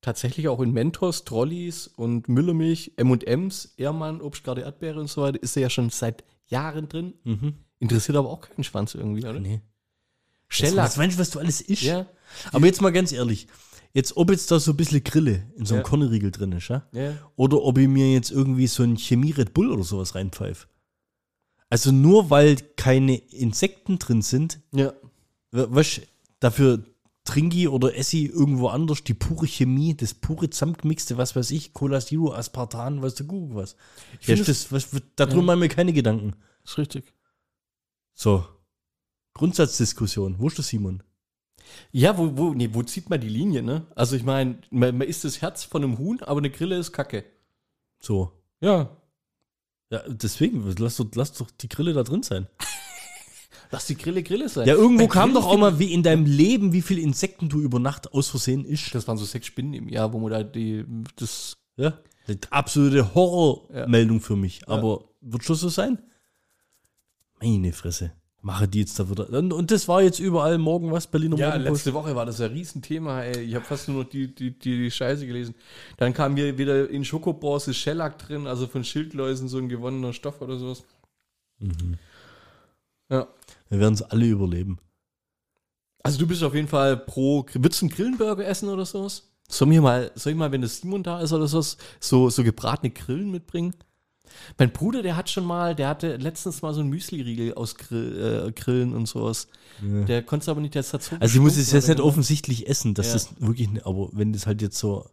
[0.00, 5.56] tatsächlich auch in Mentos, Trolleys und Müllermilch, M&M's, Ehrmann, Obstgarde, Erdbeere und so weiter, ist
[5.56, 7.14] er ja schon seit Jahren drin.
[7.24, 7.54] Mhm.
[7.78, 9.40] Interessiert aber auch keinen Schwanz irgendwie, oder?
[9.40, 9.60] Nee.
[10.48, 10.86] Shellac.
[10.86, 11.82] Was meinst du, was du alles isst?
[11.82, 12.06] Ja,
[12.52, 13.48] Aber jetzt mal ganz ehrlich.
[13.96, 15.88] Jetzt, ob jetzt da so ein bisschen Grille in so einem Ja.
[15.88, 16.86] Kornriegel drin ist, ja?
[16.92, 17.14] ja.
[17.36, 20.66] Oder ob ich mir jetzt irgendwie so ein Chemie Red Bull oder sowas reinpfeife.
[21.70, 24.92] Also nur weil keine Insekten drin sind, Ja.
[25.50, 26.02] we- weißt,
[26.40, 26.84] dafür
[27.24, 31.72] trinke oder esse ich irgendwo anders die pure Chemie, das pure zusammengemixte, was weiß ich,
[31.72, 33.76] Cola Zero, Aspartan, weißt du, guck was.
[34.26, 36.34] Ja, find das, was, darüber machen wir keine Gedanken.
[36.64, 37.14] ist richtig.
[38.12, 38.44] So.
[39.32, 40.36] Grundsatzdiskussion.
[40.38, 41.02] Wo ist der Simon?
[41.92, 43.86] Ja, wo, wo, nee, wo zieht man die Linie, ne?
[43.94, 46.92] Also ich meine, man, man isst das Herz von einem Huhn, aber eine Grille ist
[46.92, 47.24] Kacke.
[47.98, 48.32] So.
[48.60, 48.96] Ja.
[49.90, 52.46] Ja, deswegen, lass doch, lass doch die Grille da drin sein.
[53.72, 54.68] Lass die Grille Grille sein.
[54.68, 57.48] Ja, irgendwo Bei kam Grillen doch auch mal, wie in deinem Leben, wie viele Insekten
[57.48, 58.94] du über Nacht aus Versehen isst.
[58.94, 60.84] Das waren so sechs Spinnen im Jahr, wo man da die,
[61.16, 61.98] das, Ja.
[62.28, 64.68] Das absolute Horrormeldung für mich.
[64.68, 65.98] Aber wird schon so sein?
[67.40, 68.12] Meine Fresse.
[68.46, 69.28] Mache die jetzt da wieder.
[69.30, 72.52] Und, und das war jetzt überall morgen was, Berliner Ja, letzte Woche war das ein
[72.52, 73.42] Riesenthema, ey.
[73.42, 75.56] Ich habe fast nur noch die, die, die, die Scheiße gelesen.
[75.96, 80.12] Dann kam hier wieder in Schokobors ist Shellac drin, also von Schildläusen so ein gewonnener
[80.12, 80.84] Stoff oder sowas.
[83.10, 83.26] Ja.
[83.68, 84.78] Wir werden es alle überleben.
[86.04, 87.44] Also du bist auf jeden Fall pro.
[87.52, 89.28] Würdest du einen Grillenburger essen oder sowas?
[89.48, 92.44] Soll mir mal, soll ich mal, wenn das Simon da ist oder sowas, so, so
[92.44, 93.74] gebratene Grillen mitbringen?
[94.58, 98.46] Mein Bruder, der hat schon mal, der hatte letztens mal so ein Müsli-Riegel aus Grill,
[98.48, 99.48] äh, Grillen und sowas.
[99.82, 102.00] Der konnte es aber nicht, der ist dazu Also ich muss es jetzt nicht gesagt.
[102.00, 103.12] offensichtlich essen, dass Ja.
[103.14, 105.04] das wirklich, aber wenn das halt jetzt so,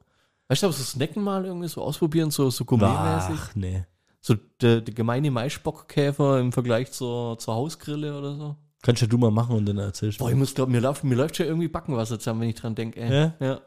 [0.47, 3.35] Weißt du, aber so Snacken mal irgendwie so ausprobieren, so, so gourmetmäßig?
[3.39, 3.85] ach nee.
[4.21, 8.55] So der, der gemeine Maischbockkäfer im Vergleich zur, zur Hausgrille oder so?
[8.81, 10.23] Kannst ja du mal machen und dann erzählst du.
[10.23, 12.75] Boah, ich muss glauben, mir läuft, mir läuft schon irgendwie Backenwasser zusammen, wenn ich dran
[12.75, 12.99] denke.
[13.01, 13.11] ey.
[13.11, 13.33] Ja?
[13.39, 13.61] ja.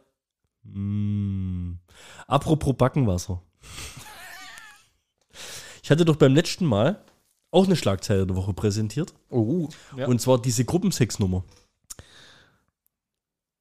[0.64, 1.78] Mm.
[2.26, 3.42] Apropos Backenwasser.
[5.86, 7.00] Ich hatte doch beim letzten Mal
[7.52, 9.14] auch eine Schlagzeile der Woche präsentiert.
[9.30, 9.68] Oh.
[9.96, 10.08] Ja.
[10.08, 11.44] Und zwar diese Gruppensexnummer.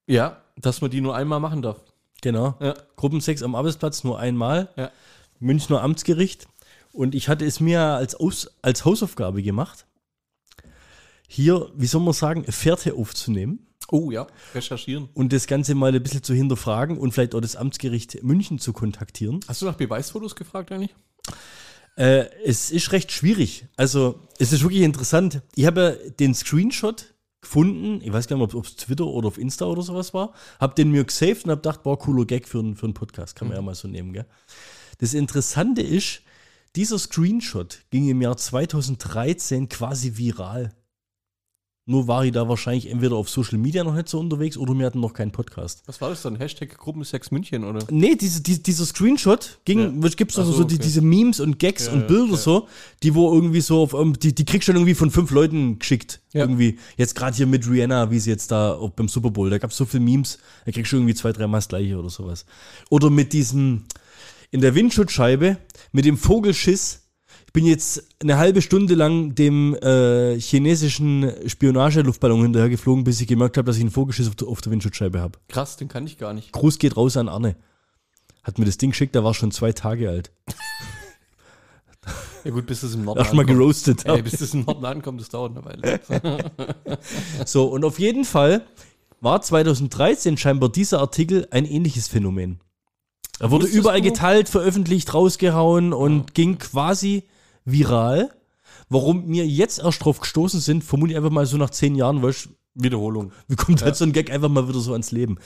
[0.08, 1.80] ja, dass man die nur einmal machen darf.
[2.22, 2.56] Genau.
[2.58, 2.74] Ja.
[2.96, 4.70] Gruppensex am Arbeitsplatz nur einmal.
[4.74, 4.90] Ja.
[5.38, 6.48] Münchner Amtsgericht.
[6.92, 9.86] Und ich hatte es mir als, Aus, als Hausaufgabe gemacht,
[11.28, 15.10] hier, wie soll man sagen, Fährte aufzunehmen Oh ja, recherchieren.
[15.14, 18.72] und das Ganze mal ein bisschen zu hinterfragen und vielleicht auch das Amtsgericht München zu
[18.72, 19.38] kontaktieren.
[19.46, 20.92] Hast du nach Beweisfotos gefragt eigentlich?
[21.96, 23.66] Äh, es ist recht schwierig.
[23.76, 25.42] Also, es ist wirklich interessant.
[25.54, 29.64] Ich habe den Screenshot gefunden, ich weiß gar nicht, ob es Twitter oder auf Insta
[29.66, 32.76] oder sowas war, habe den mir gesaved und habe gedacht, boah, cooler Gag für, einen-
[32.76, 34.26] für einen Podcast, kann man ja mal so nehmen, gell?
[34.98, 36.22] Das Interessante ist,
[36.74, 40.74] dieser Screenshot ging im Jahr 2013 quasi viral.
[41.88, 44.86] Nur war ich da wahrscheinlich entweder auf Social Media noch nicht so unterwegs oder wir
[44.86, 45.84] hatten noch keinen Podcast.
[45.86, 46.34] Was war das dann?
[46.34, 47.86] Hashtag Gruppensex München oder?
[47.92, 50.08] Nee, diese, diese, dieser Screenshot ging, Ja.
[50.08, 50.82] es gibt Ach so, so, so die, okay.
[50.82, 52.36] diese Memes und Gags Ja, und Bilder ja.
[52.38, 52.66] so,
[53.04, 55.78] die wo irgendwie so auf, ähm, die, die kriegst du dann irgendwie von fünf Leuten
[55.78, 56.20] geschickt.
[56.32, 56.40] Ja.
[56.40, 56.76] Irgendwie.
[56.96, 59.76] Jetzt gerade hier mit Rihanna, wie sie jetzt da beim Super Bowl, da gab es
[59.76, 62.46] so viele Memes, da kriegst du irgendwie zwei, dreimal das gleiche oder sowas.
[62.90, 63.84] Oder mit diesem,
[64.50, 65.58] in der Windschutzscheibe,
[65.92, 67.05] mit dem Vogelschiss,
[67.56, 73.56] bin jetzt eine halbe Stunde lang dem äh, chinesischen Spionageluftballon hinterher geflogen, bis ich gemerkt
[73.56, 75.38] habe, dass ich einen Vogelschiss auf der, auf der Windschutzscheibe habe.
[75.48, 76.52] Krass, den kann ich gar nicht.
[76.52, 77.56] Gruß geht raus an Arne.
[78.42, 80.32] Hat mir das Ding geschickt, da war schon zwei Tage alt.
[82.44, 84.04] Ja gut, bis es im Norden Erstmal geroastet.
[84.04, 86.00] Ey, bis es im Norden ankommt, das dauert eine Weile.
[87.46, 88.66] So, und auf jeden Fall
[89.22, 92.60] war 2013 scheinbar dieser Artikel ein ähnliches Phänomen.
[93.40, 97.24] Er wurde Wusstest überall du- geteilt, veröffentlicht, rausgehauen und ging quasi
[97.66, 98.30] viral.
[98.88, 102.22] Warum wir jetzt erst drauf gestoßen sind, vermute ich einfach mal so nach zehn Jahren,
[102.22, 103.32] weißt du, Wiederholung.
[103.48, 105.38] Wie kommt halt so ein Gag einfach mal wieder so ans Leben?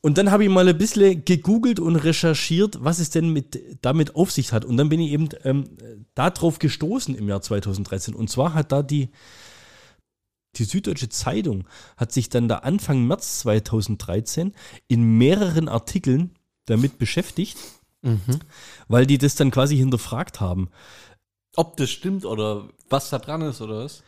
[0.00, 4.14] Und dann habe ich mal ein bisschen gegoogelt und recherchiert, was es denn mit, damit
[4.14, 4.64] auf sich hat.
[4.64, 5.64] Und dann bin ich eben ähm,
[6.14, 8.14] darauf gestoßen im Jahr 2013.
[8.14, 9.10] Und zwar hat da die,
[10.56, 14.52] die Süddeutsche Zeitung hat sich dann da Anfang März 2013
[14.86, 16.30] in mehreren Artikeln
[16.66, 17.58] damit beschäftigt,
[18.88, 20.68] weil die das dann quasi hinterfragt haben.
[21.56, 24.02] Ob das stimmt oder was da dran ist oder was?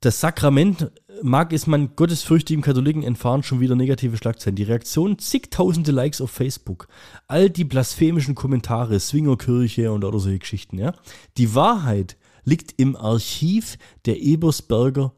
[0.00, 4.54] Das Sakrament mag es man gottesfürchtigen Katholiken entfahren, schon wieder negative Schlagzeilen.
[4.54, 6.86] Die Reaktion, zigtausende Likes auf Facebook,
[7.26, 10.94] all die blasphemischen Kommentare, Swingerkirche und oder solche Geschichten, ja.
[11.36, 15.14] Die Wahrheit liegt im Archiv der Ebersberger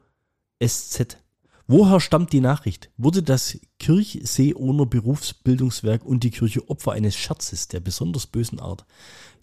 [0.65, 1.19] SZ.
[1.67, 2.91] Woher stammt die Nachricht?
[2.97, 8.85] Wurde das Kirchseeohner Berufsbildungswerk und die Kirche Opfer eines Scherzes der besonders bösen Art,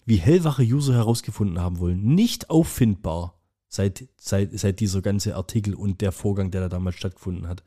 [0.08, 3.34] wie hellwache User herausgefunden haben wollen, nicht auffindbar
[3.68, 7.62] seit, seit, seit dieser ganze Artikel und der Vorgang, der da damals stattgefunden hat.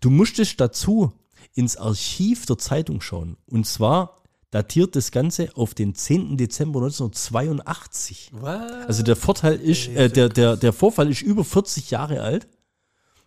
[0.00, 1.12] Du musstest dazu
[1.54, 3.38] ins Archiv der Zeitung schauen.
[3.46, 6.36] Und zwar datiert das Ganze auf den 10.
[6.36, 8.30] Dezember 1982.
[8.34, 8.86] Was?
[8.86, 12.46] Also der Vorteil ist, äh, der, der, der Vorfall ist über 40 Jahre alt.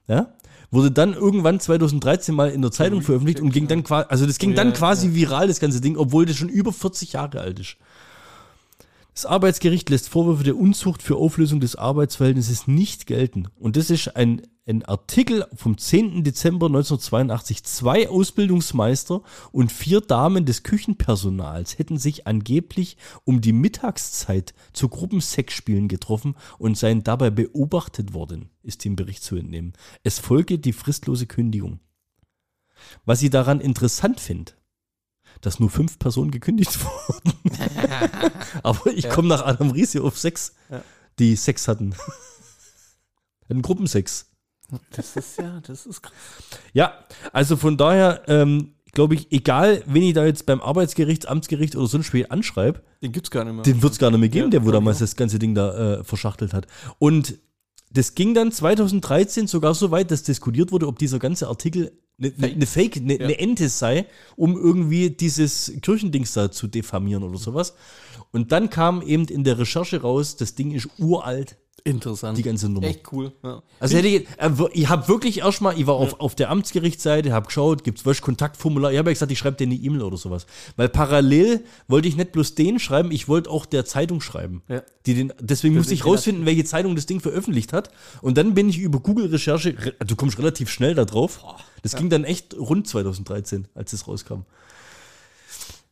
[0.07, 0.35] Ja.
[0.69, 4.37] Wurde dann irgendwann 2013 mal in der Zeitung veröffentlicht und ging dann quasi, also das
[4.37, 7.59] ging Ja, dann quasi viral, das ganze Ding, obwohl das schon über 40 Jahre alt
[7.59, 7.77] ist.
[9.13, 13.47] Das Arbeitsgericht lässt Vorwürfe der Unzucht für Auflösung des Arbeitsverhältnisses nicht gelten.
[13.59, 16.23] Und das ist ein, ein Artikel vom 10.
[16.23, 17.63] Dezember 1982.
[17.63, 19.21] Zwei Ausbildungsmeister
[19.51, 26.75] und vier Damen des Küchenpersonals hätten sich angeblich um die Mittagszeit zu Gruppensexspielen getroffen und
[26.75, 29.73] seien dabei beobachtet worden, ist dem Bericht zu entnehmen.
[30.01, 31.79] Es folge die fristlose Kündigung.
[33.05, 34.53] Was ich daran interessant finde,
[35.41, 37.33] dass nur fünf Personen gekündigt wurden.
[38.63, 40.53] Aber ich komme nach Adam Riese auf sechs,
[41.19, 41.93] die Sex hatten.
[43.49, 44.27] Hatten Gruppensex.
[44.91, 46.13] Das ist ja, das ist krass.
[46.73, 46.93] Ja,
[47.33, 51.87] also von daher ähm, glaube ich, egal, wen ich da jetzt beim Arbeitsgericht, Amtsgericht oder
[51.87, 53.63] sonst wie anschreibe, Den gibt's gar nicht mehr.
[53.63, 55.99] den wird es gar nicht mehr geben, Ja, der wo damals das ganze Ding da
[55.99, 56.67] äh, verschachtelt hat.
[56.99, 57.37] Und
[57.91, 62.31] das ging dann 2013 sogar so weit, dass diskutiert wurde, ob dieser ganze Artikel eine
[62.37, 63.27] ne, ne Fake, eine Ja.
[63.27, 67.73] ne Ente sei, um irgendwie dieses Kirchendings da zu diffamieren oder sowas.
[68.31, 72.37] Und dann kam eben in der Recherche raus, das Ding ist uralt, Interessant.
[72.37, 72.87] die ganze Nummer.
[72.87, 73.33] Echt cool.
[73.43, 73.61] Ja.
[73.79, 77.47] Also hätte ich, äh, ich habe wirklich erstmal, ich war auf, auf der Amtsgerichtsseite, habe
[77.47, 78.91] geschaut, gibt es Kontaktformular.
[78.93, 80.45] Ich habe ja gesagt, ich schreibe dir eine E-Mail oder sowas.
[80.77, 84.61] Weil parallel wollte ich nicht bloß den schreiben, ich wollte auch der Zeitung schreiben.
[84.69, 84.81] Ja.
[85.05, 87.89] Die den, deswegen musste ich rausfinden, welche Zeitung das Ding veröffentlicht hat.
[88.21, 91.43] Und dann bin ich über Google-Recherche, re- du kommst relativ schnell da drauf.
[91.81, 94.43] Das ging dann echt rund 2013, als es rauskam.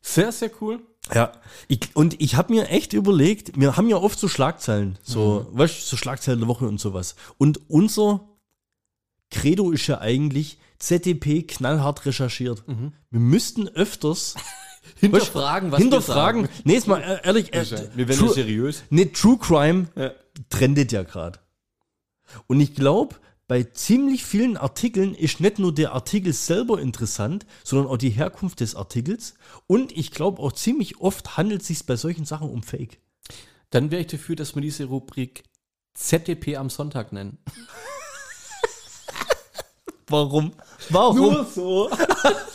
[0.01, 0.80] Sehr, sehr cool.
[1.13, 1.31] Ja,
[1.67, 5.75] ich, und ich habe mir echt überlegt, wir haben ja oft so Schlagzeilen, so, weißt
[5.77, 7.15] du, so Schlagzeilen der Woche und sowas.
[7.37, 8.27] Und unser
[9.29, 12.63] Credo ist ja eigentlich ZDP knallhart recherchiert.
[12.67, 14.35] Wir müssten öfters
[14.99, 16.41] Hinterfragen, was hinterfragen.
[16.43, 16.61] wir sagen.
[16.65, 18.83] Nee, jetzt mal äh, ehrlich, äh, Wir werden True, seriös.
[18.89, 20.11] nee, True Crime Ja.
[20.49, 21.39] trendet ja gerade.
[22.47, 23.15] Und ich glaube,
[23.51, 28.61] bei ziemlich vielen Artikeln ist nicht nur der Artikel selber interessant, sondern auch die Herkunft
[28.61, 29.33] des Artikels.
[29.67, 33.01] Und ich glaube auch ziemlich oft handelt es sich bei solchen Sachen um Fake.
[33.69, 35.43] Dann wäre ich dafür, dass wir diese Rubrik
[35.95, 37.39] ZDP am Sonntag nennen.
[40.07, 40.53] Warum?
[40.87, 41.45] Warum?
[41.53, 41.91] so.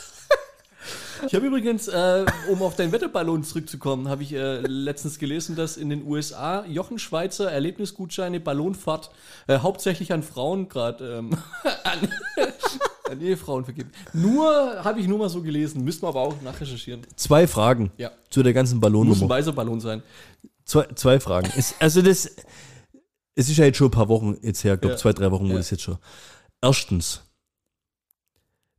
[1.27, 5.77] Ich habe übrigens, äh, um auf deinen Wetterballon zurückzukommen, habe ich äh, letztens gelesen, dass
[5.77, 9.11] in den USA Jochen Schweizer Erlebnisgutscheine Ballonfahrt
[9.47, 11.31] äh, hauptsächlich an Frauen gerade ähm,
[11.85, 12.09] an,
[13.11, 13.91] an Ehefrauen vergeben.
[14.13, 17.03] Nur habe ich nur mal so gelesen, müssen wir aber auch nachrecherchieren.
[17.17, 18.11] Zwei Fragen Ja.
[18.31, 19.29] zu der ganzen Muss ein Ballonnummer.
[19.29, 20.03] weißer Ballon sein.
[20.65, 21.51] Zwei, zwei Fragen.
[21.57, 22.27] Es, also das,
[23.35, 24.99] es ist ja jetzt schon ein paar Wochen jetzt her, glaube Ja.
[24.99, 25.59] zwei, drei Wochen, wo Ja.
[25.59, 25.99] das jetzt schon.
[26.61, 27.23] Erstens,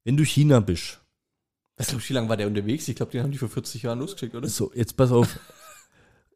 [0.03, 0.99] wenn du China bist,
[1.77, 2.87] Weißt du, wie lange war der unterwegs?
[2.87, 4.47] Ich glaube, den haben die vor 40 Jahren losgeschickt, oder?
[4.47, 5.39] So, jetzt pass auf.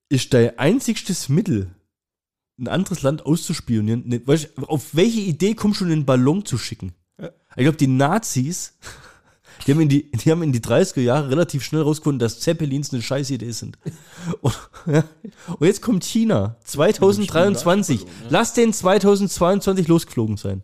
[0.09, 1.71] ist dein einzigstes Mittel,
[2.59, 4.03] ein anderes Land auszuspionieren?
[4.07, 6.93] Ne, weißt, auf welche Idee kommst du, einen Ballon zu schicken?
[7.55, 8.77] Ich glaube, die Nazis,
[9.65, 12.93] die haben, in die, die haben in die 30er Jahre relativ schnell rausgefunden, dass Zeppelins
[12.93, 13.77] eine scheiß Idee sind.
[14.41, 15.03] Und, ja,
[15.47, 18.05] und jetzt kommt China, 2023.
[18.29, 20.63] Lass den 2022 losgeflogen sein.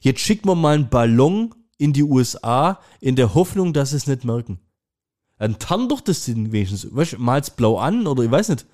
[0.00, 4.06] Jetzt schicken wir mal einen Ballon in die USA in der Hoffnung, dass sie es
[4.06, 4.58] nicht merken.
[5.38, 6.94] Dann tarn doch das Ding wenigstens.
[6.94, 8.66] Weißt mal's blau an oder ich weiß nicht.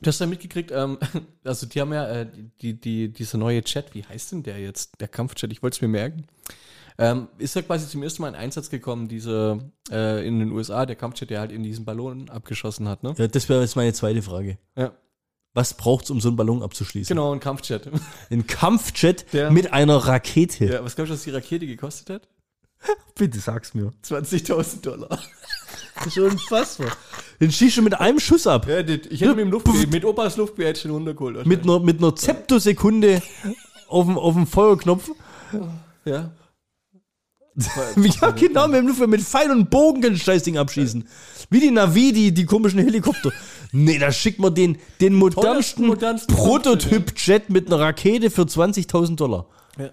[0.00, 0.98] Du hast ja mitgekriegt, ähm,
[1.44, 2.26] also die haben ja äh,
[2.60, 5.00] die, die, dieser neue Chat, wie heißt denn der jetzt?
[5.00, 6.26] Der Kampfchat, ich wollte es mir merken.
[6.98, 9.58] Ähm, ist ja quasi zum ersten Mal in Einsatz gekommen, diese
[9.90, 13.14] äh, in den USA, der Kampfchat, der halt in diesen Ballon abgeschossen hat, ne?
[13.18, 14.58] Ja, das wäre jetzt meine zweite Frage.
[14.76, 14.92] Ja.
[15.56, 17.16] Was braucht's, um so einen Ballon abzuschließen?
[17.16, 17.88] Genau, ein Kampfchat.
[18.30, 20.66] Ein Kampfjet Der- mit einer Rakete.
[20.66, 22.28] ja, was glaubst du, was die Rakete gekostet hat?
[23.14, 23.90] Bitte sag's mir.
[24.04, 25.18] 20.000 Dollar.
[25.96, 26.88] Das ist unfassbar.
[27.40, 28.68] Den schießt du mit einem Schuss ab.
[28.68, 31.46] Ja, das, ich hätte mit dem Luftgewehr, mit Opas Luftgewehr hätte ich schon runtergeholt.
[31.46, 33.22] Mit einer, mit einer Zeptosekunde
[33.88, 35.10] auf dem, auf dem Feuerknopf.
[36.04, 36.30] ja.
[38.20, 41.08] Ja, genau, mit, dem Luftgewehr, mit Pfeil und Bogen kann das Ding abschießen.
[41.48, 43.32] Wie die Navi, die, die komischen Helikopter.
[43.76, 49.50] Nee, da schickt man den, den modernsten, modernsten Prototyp-Jet mit einer Rakete für 20.000 Dollar.
[49.78, 49.90] Ja.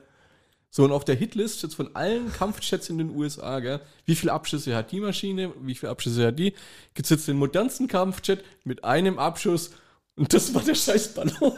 [0.70, 4.32] So, und auf der Hitlist jetzt von allen Kampfjets in den USA, gell, wie viele
[4.32, 6.54] Abschüsse hat die Maschine, wie viele Abschüsse hat die,
[6.94, 9.72] gibt jetzt den modernsten Kampfjet mit einem Abschuss
[10.16, 11.54] und das war der scheiß Ballon.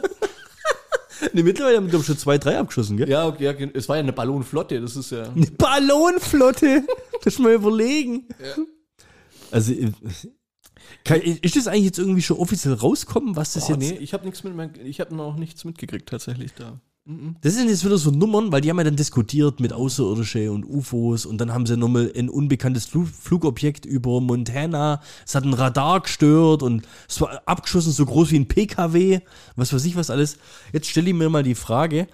[1.32, 3.08] Nee, mittlerweile haben wir, schon zwei, drei abgeschossen, gell?
[3.08, 5.22] ja, okay, ja, es war ja eine Ballonflotte, das ist ja.
[5.22, 6.84] Eine Ballonflotte.
[7.24, 8.28] Das mal überlegen.
[9.50, 9.90] Also, äh,
[11.04, 14.12] kann, ist das eigentlich jetzt irgendwie schon offiziell rauskommen, was das Oh, jetzt nee, ich
[14.12, 16.80] habe nichts mit, ich habe noch nichts mitgekriegt tatsächlich da.
[17.40, 20.64] Das sind jetzt wieder so Nummern, weil die haben ja dann diskutiert mit Außerirdische und
[20.64, 25.00] UFOs und dann haben sie nochmal ein unbekanntes Flu Flugobjekt über Montana.
[25.24, 29.20] Es hat ein Radar gestört und es war abgeschossen so groß wie ein PKW,
[29.54, 30.38] was weiß ich was alles.
[30.72, 32.08] Jetzt stelle ich mir mal die Frage,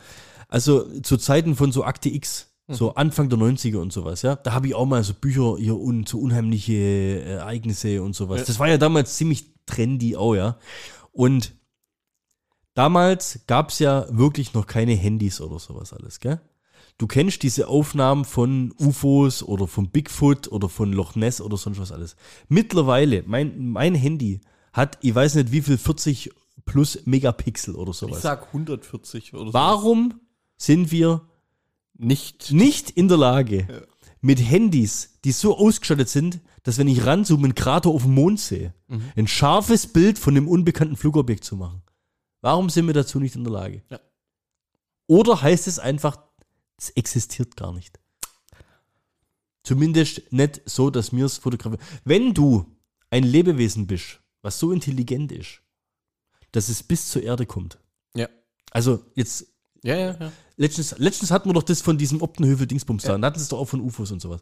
[0.48, 4.52] also zu Zeiten von so Akte X, so Anfang der 90er und sowas, ja, da
[4.52, 8.44] habe ich auch mal so Bücher hier un, so unheimliche Ereignisse und sowas.
[8.44, 10.56] Das war ja damals ziemlich trendy auch, ja.
[11.10, 11.54] Und
[12.74, 16.40] damals gab es ja wirklich noch keine Handys oder sowas alles, gell?
[16.98, 21.80] Du kennst diese Aufnahmen von UFOs oder von Bigfoot oder von Loch Ness oder sonst
[21.80, 22.16] was alles.
[22.48, 24.40] Mittlerweile, mein, mein Handy
[24.72, 26.30] hat, ich weiß nicht wie viel, 40
[26.64, 28.22] plus Megapixel oder Ich sowas.
[28.22, 29.52] sag 140 oder so.
[29.54, 30.20] Warum
[30.56, 31.22] sind wir
[31.94, 32.50] Nicht.
[32.52, 33.86] nicht in der Lage,
[34.20, 38.38] mit Handys, die so ausgestattet sind, dass wenn ich ranzoome, einen Krater auf dem Mond
[38.40, 39.12] sehe, Mhm.
[39.16, 41.82] ein scharfes Bild von einem unbekannten Flugobjekt zu machen?
[42.40, 43.82] Warum sind wir dazu nicht in der Lage?
[43.90, 44.00] Ja.
[45.06, 46.16] Oder heißt es einfach,
[46.78, 47.98] es existiert gar nicht?
[49.64, 51.84] Zumindest nicht so, dass mir es fotografieren.
[52.04, 52.66] Wenn du
[53.10, 55.60] ein Lebewesen bist, was so intelligent ist,
[56.50, 57.78] dass es bis zur Erde kommt.
[58.14, 58.28] Ja.
[58.72, 59.46] Also jetzt
[59.84, 60.32] Ja, ja, ja.
[60.62, 63.18] Letztens, letztens hatten wir doch das von diesem Optenhövel-Dingsbums da.
[63.18, 64.40] Da hatten sie es doch auch von UFOs und sowas.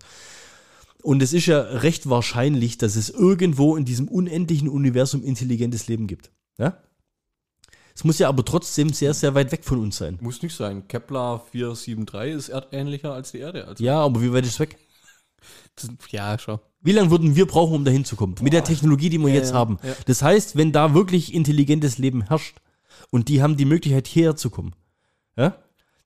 [1.02, 6.06] Und es ist ja recht wahrscheinlich, dass es irgendwo in diesem unendlichen Universum intelligentes Leben
[6.06, 6.30] gibt.
[6.58, 6.76] Ja?
[7.94, 10.18] Es muss ja aber trotzdem sehr, sehr weit weg von uns sein.
[10.20, 10.86] Muss nicht sein.
[10.88, 13.66] Kepler 473 ist erdähnlicher als die Erde.
[13.66, 14.76] Also, Ja, aber wie weit ist es weg?
[15.74, 16.58] das, ja schon.
[16.82, 18.34] Wie lange würden wir brauchen, um dahin zu kommen?
[18.42, 19.78] Mit der Technologie, die wir Ja, jetzt ja, haben.
[19.82, 19.94] ja.
[20.04, 22.58] Das heißt, wenn da wirklich intelligentes Leben herrscht
[23.10, 24.74] und die haben die Möglichkeit, hierher zu kommen,
[25.36, 25.56] ja,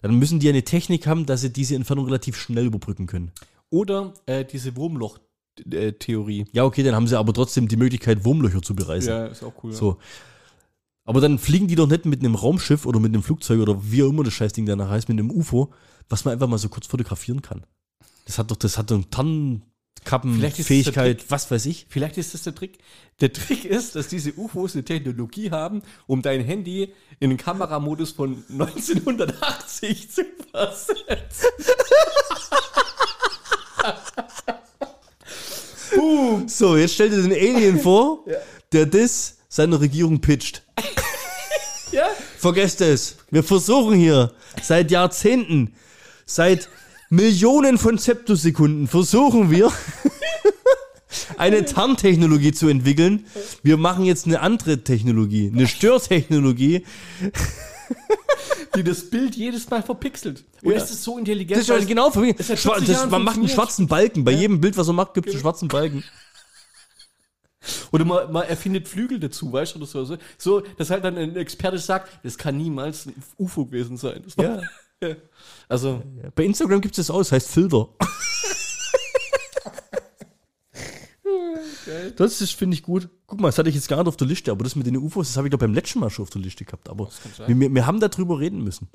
[0.08, 3.32] dann müssen die eine Technik haben, dass sie diese Entfernung relativ schnell überbrücken können.
[3.70, 6.44] Oder äh, diese Wurmloch-Theorie.
[6.52, 9.08] Ja, okay, dann haben sie aber trotzdem die Möglichkeit, Wurmlöcher zu bereisen.
[9.08, 9.70] Ja, ist auch cool.
[9.72, 9.78] ja.
[9.78, 9.96] So.
[11.04, 14.02] Aber dann fliegen die doch nicht mit einem Raumschiff oder mit einem Flugzeug oder wie
[14.02, 15.72] auch immer das Scheißding danach heißt, mit einem UFO,
[16.10, 17.64] was man einfach mal so kurz fotografieren kann.
[18.26, 19.73] Das hat doch, das hat doch Tannenkappen, Vielleicht
[20.04, 21.86] ist das Fähigkeit, der was weiß ich.
[21.88, 22.78] Vielleicht ist das der Trick.
[23.20, 28.12] Der Trick ist, dass diese UFOs eine Technologie haben, um dein Handy in den Kameramodus
[28.12, 31.48] von 1980 zu versetzen.
[36.46, 38.24] So, jetzt stell dir den Alien vor,
[38.72, 40.62] der das seiner Regierung pitcht.
[41.92, 42.08] Ja?
[42.38, 43.16] Vergesst es.
[43.30, 45.74] Wir versuchen hier seit Jahrzehnten,
[46.26, 46.68] seit
[47.10, 49.70] Millionen von Zeptosekunden versuchen wir,
[51.38, 53.26] eine Tarntechnologie zu entwickeln.
[53.62, 56.84] Wir machen jetzt eine andere Technologie, eine Störtechnologie.
[58.74, 60.44] Die das Bild jedes Mal verpixelt.
[60.62, 60.78] Und Ja.
[60.78, 61.52] es ist so intelligent.
[61.52, 64.24] Das ist ja weil- genau Schwa- 40 das, Jahren man macht einen schwarzen Balken.
[64.24, 66.02] Bei jedem Bild, was man macht, gibt es einen schwarzen Balken.
[67.92, 70.18] Oder man, man erfindet Flügel dazu, weißt du, oder so.
[70.36, 74.22] So, dass halt dann ein Experte sagt, das kann niemals ein UFO gewesen sein.
[74.24, 74.60] Das war, Ja.
[75.68, 76.02] Also,
[76.34, 77.88] Bei Instagram gibt es das aus, heißt Filter.
[82.16, 83.08] Das ist, finde ich, gut.
[83.26, 84.96] Guck mal, das hatte ich jetzt gar nicht auf der Liste, aber das mit den
[84.96, 86.88] UFOs, das habe ich doch beim letzten Mal schon auf der Liste gehabt.
[86.88, 87.08] Aber
[87.46, 88.88] wir, wir, wir haben darüber reden müssen.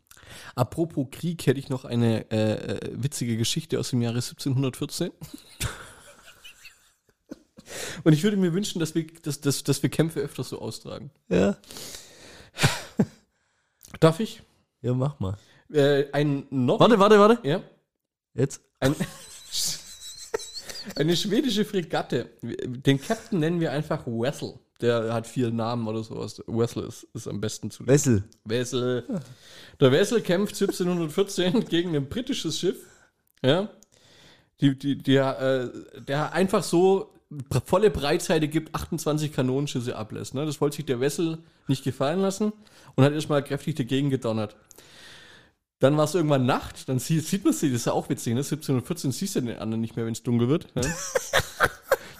[0.55, 5.11] apropos Krieg, hätte ich noch eine äh, witzige Geschichte aus dem Jahre 1714.
[8.03, 11.11] Und ich würde mir wünschen, dass wir, dass, dass, dass wir Kämpfe öfter so austragen.
[11.29, 11.57] Ja.
[13.99, 14.41] Darf ich?
[14.81, 15.37] Ja, mach mal.
[15.71, 17.47] Äh, ein Nord Warte, warte, warte.
[17.47, 17.61] Ja.
[18.33, 18.61] Jetzt.
[18.79, 18.95] Ein,
[20.95, 22.29] eine schwedische Fregatte.
[22.41, 24.59] Den Captain nennen wir einfach Wessel.
[24.81, 26.41] Der hat vier Namen oder sowas.
[26.47, 28.23] Wessel ist, ist am besten zu Wessel.
[28.45, 29.03] Wessel.
[29.79, 32.77] Der Wessel kämpft 1714 gegen ein britisches Schiff.
[33.43, 33.69] Ja.
[34.61, 37.13] Die, die, der, äh, der einfach so
[37.65, 40.33] volle Breitseite gibt, 28 Kanonenschüsse ablässt.
[40.33, 40.45] Ne?
[40.45, 42.53] Das wollte sich der Wessel nicht gefallen lassen
[42.95, 44.55] und hat erstmal kräftig dagegen gedonnert.
[45.79, 48.33] Dann war es irgendwann Nacht, dann sieht, sieht man sie, das ist ja auch witzig,
[48.33, 48.41] ne?
[48.41, 50.75] 1714 siehst du den anderen nicht mehr, wenn es dunkel wird.
[50.75, 50.81] Ne?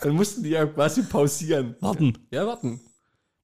[0.01, 1.75] dann mussten die ja quasi pausieren.
[1.81, 2.17] Warten.
[2.31, 2.79] Ja, warten.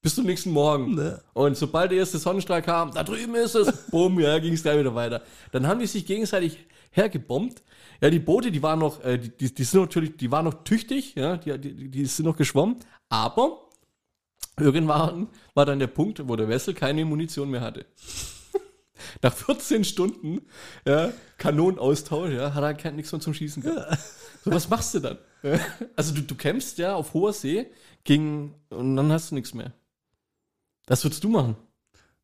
[0.01, 0.95] Bis zum nächsten Morgen.
[0.95, 1.21] Ne.
[1.33, 4.79] Und sobald der erste Sonnenstrahl kam, da drüben ist es, bumm, ja, ging es gleich
[4.79, 5.21] wieder weiter.
[5.51, 6.59] Dann haben die sich gegenseitig
[6.91, 7.63] hergebombt.
[7.99, 10.63] Ja, die Boote, die waren noch, äh, die, die, die sind natürlich, die waren noch
[10.63, 12.77] tüchtig, ja, die, die, die sind noch geschwommen,
[13.09, 13.69] aber
[14.59, 17.85] irgendwann war dann der Punkt, wo der Wessel keine Munition mehr hatte.
[19.21, 20.41] Nach 14 Stunden,
[20.87, 23.99] ja, Kanonenaustausch, ja, hat er kein, nichts mehr zum Schießen gehabt.
[24.43, 25.17] So, was machst du dann?
[25.43, 25.59] Ja,
[25.95, 27.67] Also du, du kämpfst ja auf hoher See
[28.03, 29.73] gegen, und dann hast du nichts mehr.
[30.87, 31.55] Was würdest du machen?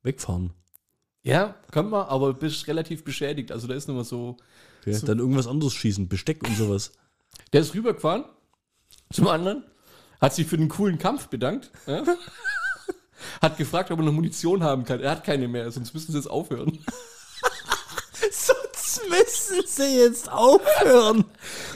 [0.04, 0.52] Wegfahren.
[1.24, 3.52] Ja, könnte man, aber bist relativ beschädigt.
[3.52, 4.38] Also da ist nochmal so.
[4.82, 5.00] Okay.
[5.06, 6.94] Dann irgendwas anderes schießen, Besteck und sowas.
[7.54, 8.26] Der ist rübergefahren
[9.14, 9.64] zum anderen,
[10.20, 12.04] hat sich für den coolen Kampf bedankt, ja?
[13.42, 15.00] hat gefragt, ob er noch Munition haben kann.
[15.02, 16.80] Er hat keine mehr, sonst müssen sie jetzt aufhören.
[18.32, 21.26] Sonst müssen sie jetzt aufhören.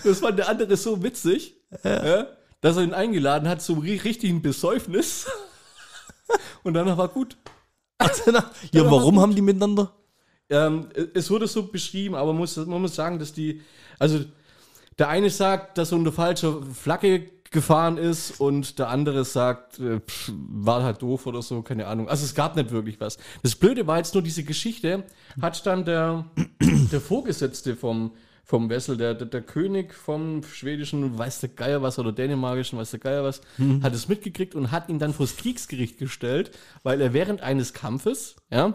[0.03, 2.27] Das fand der andere so witzig, ja,
[2.61, 5.25] dass er ihn eingeladen hat zum ri- richtigen Besäufnis.
[6.63, 7.37] Und danach war gut.
[7.97, 9.93] Also, na, ja, warum haben die miteinander?
[10.49, 13.61] Ähm, es wurde so beschrieben, aber man muss, man muss sagen, dass die,
[13.97, 14.19] also
[14.99, 19.99] der eine sagt, dass er unter falscher Flagge gefahren ist und der andere sagt, äh,
[19.99, 22.09] pff, war halt doof oder so, keine Ahnung.
[22.09, 23.17] Also es gab nicht wirklich was.
[23.43, 25.03] Das Blöde war jetzt nur diese Geschichte,
[25.41, 26.25] hat dann der,
[26.91, 28.11] der Vorgesetzte vom,
[28.43, 32.91] vom Wessel, der, der, der König vom schwedischen, weiß der Geier was, oder dänemarkischen, weiß
[32.91, 33.41] der Geier was,
[33.81, 36.51] hat es mitgekriegt und hat ihn dann vors Kriegsgericht gestellt,
[36.83, 38.73] weil er während eines Kampfes, ja,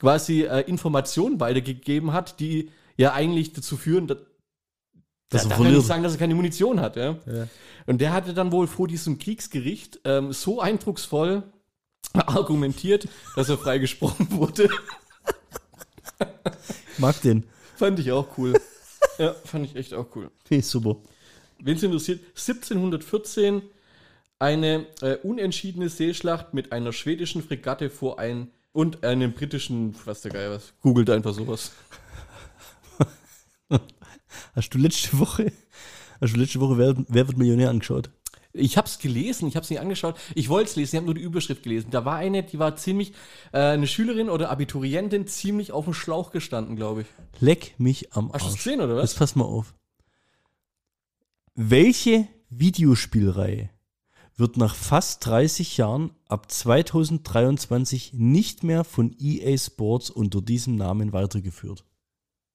[0.00, 4.10] quasi äh, Informationen weitergegeben hat, die ja eigentlich dazu führen,
[5.32, 7.16] ja, er darf ja nicht sagen, dass er keine Munition hat, ja.
[7.86, 11.42] Und der hatte dann wohl vor diesem Kriegsgericht ähm, so eindrucksvoll
[12.12, 14.68] argumentiert, dass er freigesprochen wurde.
[16.98, 17.44] Mag den.
[17.76, 18.54] fand ich auch cool.
[19.18, 20.30] ja, fand ich echt auch cool.
[20.50, 20.96] Nee, super.
[21.58, 23.62] Wen es interessiert, 1714
[24.38, 30.32] eine äh, unentschiedene Seeschlacht mit einer schwedischen Fregatte vor ein und einem britischen, was der
[30.32, 30.72] Geil was.
[30.80, 31.72] Googelt einfach sowas.
[34.54, 35.52] Hast du letzte Woche,
[36.20, 38.10] hast du letzte Woche Wer, Wer wird Millionär angeschaut?
[38.54, 40.16] Ich habe es gelesen, ich habe es nicht angeschaut.
[40.34, 41.90] Ich wollte es lesen, ich habe nur die Überschrift gelesen.
[41.90, 43.12] Da war eine, die war ziemlich,
[43.52, 47.06] äh, eine Schülerin oder Abiturientin, ziemlich auf dem Schlauch gestanden, glaube ich.
[47.40, 48.58] Leck mich am Hast du Arsch.
[48.58, 49.12] es gesehen, oder was?
[49.12, 49.74] Jetzt pass mal auf.
[51.54, 53.70] Welche Videospielreihe
[54.36, 61.12] wird nach fast 30 Jahren ab 2023 nicht mehr von EA Sports unter diesem Namen
[61.12, 61.84] weitergeführt?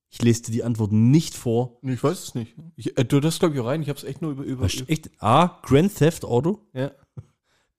[0.10, 1.80] Ich lese dir die Antwort nicht vor.
[1.82, 2.56] Ich weiß es nicht.
[2.76, 4.44] Ich, äh, du das glaube ich auch rein, ich habe es echt nur über.
[4.44, 5.60] über, Hast echt A.
[5.64, 6.92] Grand Theft Auto, ja.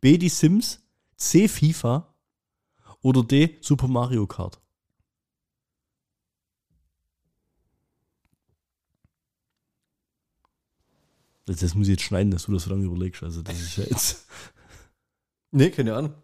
[0.01, 0.19] B.
[0.19, 0.81] Die Sims,
[1.17, 1.49] C.
[1.49, 2.15] FIFA
[3.03, 3.57] oder D.
[3.61, 4.61] Super Mario Kart?
[11.47, 13.23] Das, das muss ich jetzt schneiden, dass du das so lange überlegst.
[13.23, 14.27] Also das ist ja jetzt.
[15.51, 16.15] Nee, keine Ahnung.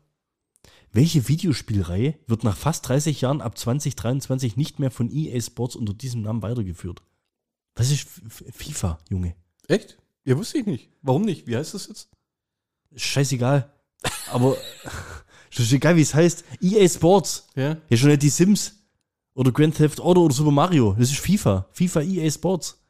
[0.95, 5.93] Welche Videospielreihe wird nach fast 30 Jahren ab 2023 nicht mehr von EA Sports unter
[5.93, 7.03] diesem Namen weitergeführt?
[7.75, 9.35] Was ist FIFA, Junge?
[9.67, 9.99] Echt?
[10.25, 10.91] Ja, wusste ich nicht.
[11.03, 11.49] Warum nicht?
[11.49, 12.11] Wie heißt das jetzt?
[12.95, 13.73] Scheißegal.
[14.31, 14.57] Aber
[15.51, 16.45] ist egal, wie es heißt.
[16.61, 17.49] EA Sports.
[17.57, 17.77] Ja.
[17.89, 18.77] Ja, schon nicht die Sims.
[19.35, 20.95] Oder Grand Theft Auto oder Super Mario.
[20.97, 21.67] Das ist FIFA.
[21.73, 22.81] FIFA EA Sports.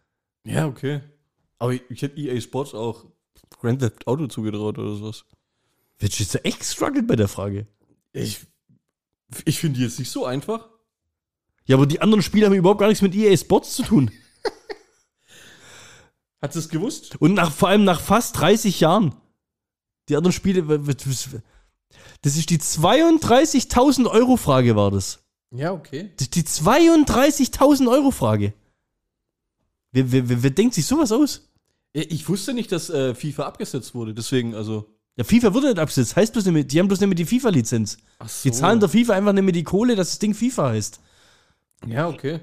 [0.45, 1.01] Ja, okay.
[1.59, 3.07] Aber ich, ich hätte EA Sports auch
[3.59, 5.25] Grand Theft Auto zugetraut oder sowas.
[5.99, 7.67] Wird jetzt echt gestruggelt bei der Frage.
[8.15, 8.41] Ich,
[9.45, 10.69] ich finde die jetzt nicht so einfach.
[11.67, 14.11] Ja, aber die anderen Spiele haben überhaupt gar nichts mit EA Sports zu tun.
[16.43, 17.17] Hat sie es gewusst?
[17.21, 19.15] Und nach, vor allem nach fast 30 Jahren.
[20.09, 20.63] Die anderen Spiele.
[22.23, 25.25] Das ist die 32.000 Euro Frage, war das.
[25.51, 26.11] Ja, okay.
[26.17, 28.53] Das ist die 32.000 Euro Frage.
[29.93, 31.49] Wer, wer, wer, wer denkt sich sowas aus?
[31.93, 34.94] Ich wusste nicht, dass äh, FIFA abgesetzt wurde, deswegen, also.
[35.17, 36.17] Ja, FIFA wurde nicht abgesetzt.
[36.17, 37.99] Heißt bloß nicht mehr, die haben bloß nicht mehr die FIFA-Lizenz.
[38.27, 38.49] So.
[38.49, 41.01] Die zahlen der FIFA einfach nicht mehr die Kohle, dass das Ding FIFA heißt.
[41.87, 42.41] Ja, okay.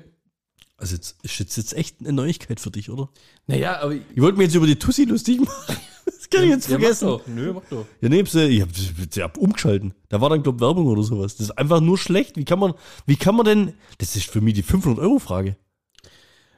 [0.77, 3.09] Also jetzt ist jetzt, jetzt echt eine Neuigkeit für dich, oder?
[3.45, 3.93] Naja, aber.
[3.93, 5.77] Ich Ich wollte mir jetzt über die Tussi lustig machen.
[6.03, 7.09] Das kann ich jetzt ja, vergessen.
[7.09, 7.27] Mach doch.
[7.27, 7.85] Nö, mach doch.
[7.99, 9.93] Ja, nee, sie- ich hab, ich hab umgeschalten.
[10.07, 11.35] Da war dann, glaub Werbung oder sowas.
[11.35, 12.37] Das ist einfach nur schlecht.
[12.37, 12.73] Wie kann man,
[13.05, 15.57] wie kann man denn, das ist für mich die 500-Euro-Frage.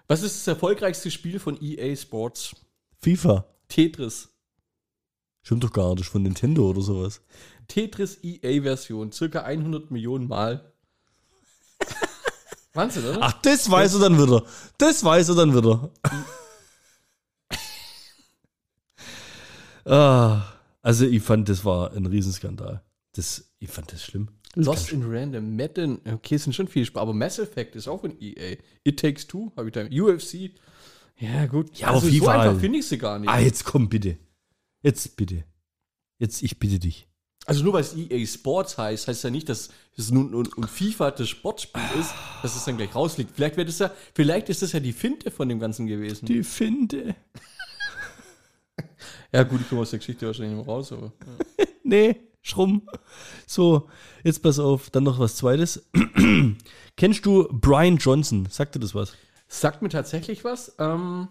[0.07, 2.55] Was ist das erfolgreichste Spiel von EA Sports?
[3.01, 3.45] FIFA.
[3.67, 4.29] Tetris.
[5.43, 7.21] Stimmt doch gar nicht, das ist von Nintendo oder sowas.
[7.67, 10.71] Tetris EA-Version, circa 100 Millionen Mal.
[12.73, 13.19] Wahnsinn, oder?
[13.21, 14.43] Ach, das weiß er dann wieder.
[14.77, 15.91] Das weiß er dann wieder.
[19.85, 20.43] ah,
[20.81, 22.81] also ich fand, das war ein Riesenskandal.
[23.11, 24.29] Das, ich fand das schlimm.
[24.55, 28.01] Lost in Random, Madden, okay, es sind schon viele Spiele, aber Mass Effect ist auch
[28.01, 28.55] von EA.
[28.83, 29.83] It Takes Two, habe ich da.
[29.83, 30.51] UFC.
[31.17, 31.77] Ja, gut.
[31.77, 32.61] Ja, aber so FIFA einfach halt.
[32.61, 33.29] finde ich sie gar nicht.
[33.29, 34.17] Ah, jetzt komm bitte.
[34.83, 35.43] Jetzt bitte.
[36.19, 37.07] Jetzt, ich bitte dich.
[37.45, 40.69] Also nur weil es EA Sports heißt, heißt ja nicht, dass es nun und, und
[40.69, 43.31] FIFA das Sportspiel ist, dass es dann gleich rausliegt.
[43.33, 46.25] Vielleicht wird es ja, vielleicht ist das ja die Finte von dem Ganzen gewesen.
[46.25, 47.15] Die Finde.
[49.33, 51.11] ja, gut, ich komme aus der Geschichte wahrscheinlich mehr raus, aber.
[51.57, 51.65] Ja.
[51.85, 52.87] Nee, schrumm.
[53.45, 53.89] So,
[54.23, 55.85] jetzt pass auf, dann noch was zweites.
[56.95, 58.47] Kennst du Brian Johnson?
[58.49, 59.15] Sagt dir das was?
[59.49, 60.73] Sagt mir tatsächlich was.
[60.79, 61.27] Ähm,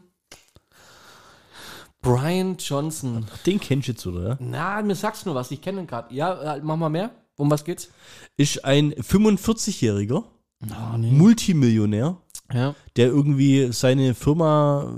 [2.03, 3.25] Brian Johnson.
[3.47, 4.37] Den kennst du jetzt, oder?
[4.41, 6.13] Na, mir sagst nur was, ich kenne ihn gerade.
[6.15, 7.11] Ja, äh, mach mal mehr.
[7.37, 7.89] Um was geht's?
[8.37, 10.25] Ist ein 45-Jähriger,
[10.65, 12.19] Oh, Multimillionär,
[12.53, 12.75] Ja.
[12.97, 14.97] der irgendwie seine Firma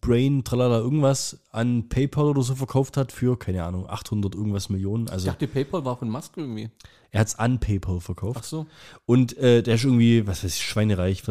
[0.00, 5.06] Brain, tralala, irgendwas an PayPal oder so verkauft hat für, keine Ahnung, 800 irgendwas Millionen.
[5.06, 6.70] Ich Also dachte, PayPal war von Musk irgendwie.
[7.10, 8.44] er hat es an PayPal Ach verkauft.
[8.44, 8.66] so.
[9.06, 11.22] Und äh, der ist irgendwie, was weiß ich, schweinereich,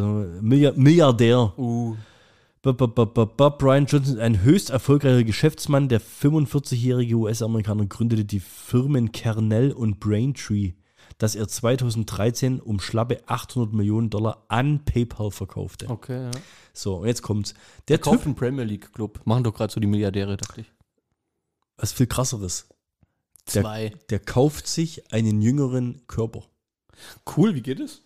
[0.42, 1.54] Milliardär.
[1.58, 1.96] Uh.
[2.64, 5.90] Brian Johnson, ein höchst erfolgreicher Geschäftsmann.
[5.90, 10.74] Der 45-jährige US-Amerikaner gründete die Firmen Kernel und Braintree,
[11.18, 15.90] das er 2013 um schlappe 800 Millionen Dollar an PayPal verkaufte.
[15.90, 16.32] Okay, ja.
[16.72, 17.56] So, und jetzt kommt's.
[17.88, 19.22] Der kauft Typ, einen Premier League Club.
[19.26, 20.72] Machen doch gerade so die Milliardäre, dachte ich.
[21.78, 22.68] was viel krasseres.
[23.56, 23.94] Der, Zwei.
[24.12, 26.44] der kauft sich einen jüngeren Körper.
[27.36, 28.04] Cool, wie geht es?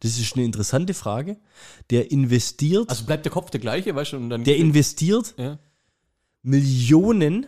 [0.00, 1.38] Das ist eine interessante Frage.
[1.90, 4.16] Der investiert, Also bleibt der Kopf der gleiche, weißt du?
[4.16, 5.58] Und dann der investiert ja.
[6.42, 7.46] Millionen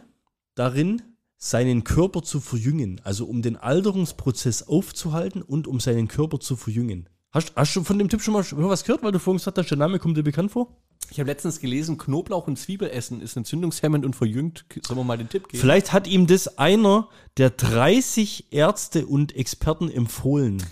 [0.55, 1.03] darin,
[1.37, 3.01] seinen Körper zu verjüngen.
[3.05, 7.09] Also um den Alterungsprozess aufzuhalten und um seinen Körper zu verjüngen.
[7.31, 9.68] Hast, hast du von dem Typ schon mal was gehört, weil du vorhin gesagt hast,
[9.68, 10.76] der Name kommt dir bekannt vor?
[11.11, 14.64] Ich habe letztens gelesen, Knoblauch und Zwiebelessen ist entzündungshemmend und verjüngt.
[14.87, 15.61] Sollen wir mal den Tipp geben?
[15.61, 20.62] Vielleicht hat ihm das einer der 30 Ärzte und Experten empfohlen,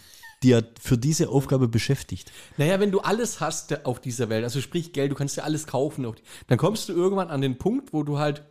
[0.47, 2.31] die er für diese Aufgabe beschäftigt.
[2.57, 5.67] Naja, wenn du alles hast auf dieser Welt, also sprich Geld, du kannst dir alles
[5.67, 6.07] kaufen,
[6.47, 8.45] dann kommst du irgendwann an den Punkt, wo du halt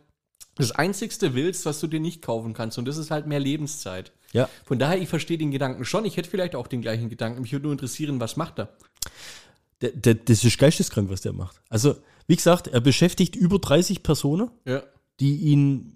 [0.56, 2.76] das Einzigste willst, was du dir nicht kaufen kannst.
[2.76, 4.12] Und das ist halt mehr Lebenszeit.
[4.32, 4.50] Ja.
[4.66, 6.04] Von daher, ich verstehe den Gedanken schon.
[6.04, 7.40] Ich hätte vielleicht auch den gleichen Gedanken.
[7.40, 8.68] Mich würde nur interessieren, was macht er?
[9.80, 11.62] Der, der, das ist geisteskrank, was der macht.
[11.70, 14.82] Also, wie gesagt, er beschäftigt über 30 Personen, Ja.
[15.20, 15.95] die ihn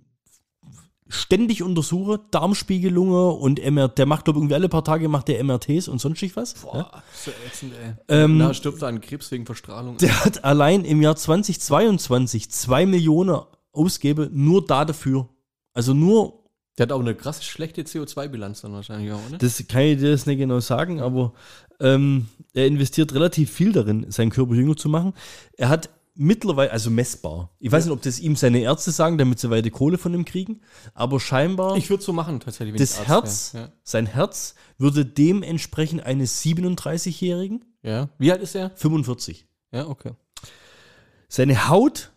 [1.11, 5.43] ständig untersuchen, Darmspiegelungen und MR, der macht, glaube ich, irgendwie alle paar Tage macht der
[5.45, 6.55] MRTs und sonstig was.
[6.63, 6.71] Ja?
[6.71, 7.95] Boah, so ätzend, ey.
[8.09, 9.97] Ähm, Na, stirbt er an Krebs wegen Verstrahlung.
[9.99, 13.41] Der hat allein im Jahr 2022 zwei Millionen
[13.73, 15.29] ausgebe nur da dafür.
[15.75, 16.45] Also nur
[16.79, 19.39] Der hat auch eine krass schlechte CO2-Bilanz dann wahrscheinlich auch, ne?
[19.39, 21.33] Das kann ich dir das nicht genau sagen, aber
[21.81, 25.15] ähm, er investiert relativ viel darin, seinen Körper jünger zu machen.
[25.57, 25.91] Er hat
[26.21, 29.71] mittlerweile, also messbar, ich weiß nicht, ob das ihm seine Ärzte sagen, damit sie weiter
[29.71, 30.61] Kohle von ihm kriegen,
[30.93, 32.77] aber scheinbar Ich würde so machen, tatsächlich.
[32.77, 33.73] das Arzt Herz, wär.
[33.83, 37.91] sein Herz würde dem entsprechen eines 37-Jährigen Ja.
[37.91, 38.09] ja.
[38.19, 38.71] Wie alt ist er?
[38.77, 39.47] 45.
[39.73, 40.13] Ja, okay.
[41.29, 42.11] Seine Haut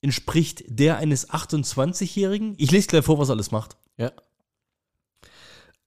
[0.00, 2.54] entspricht der eines 28-Jährigen.
[2.56, 3.76] Ich lese gleich vor, was er alles macht.
[3.96, 4.12] Ja.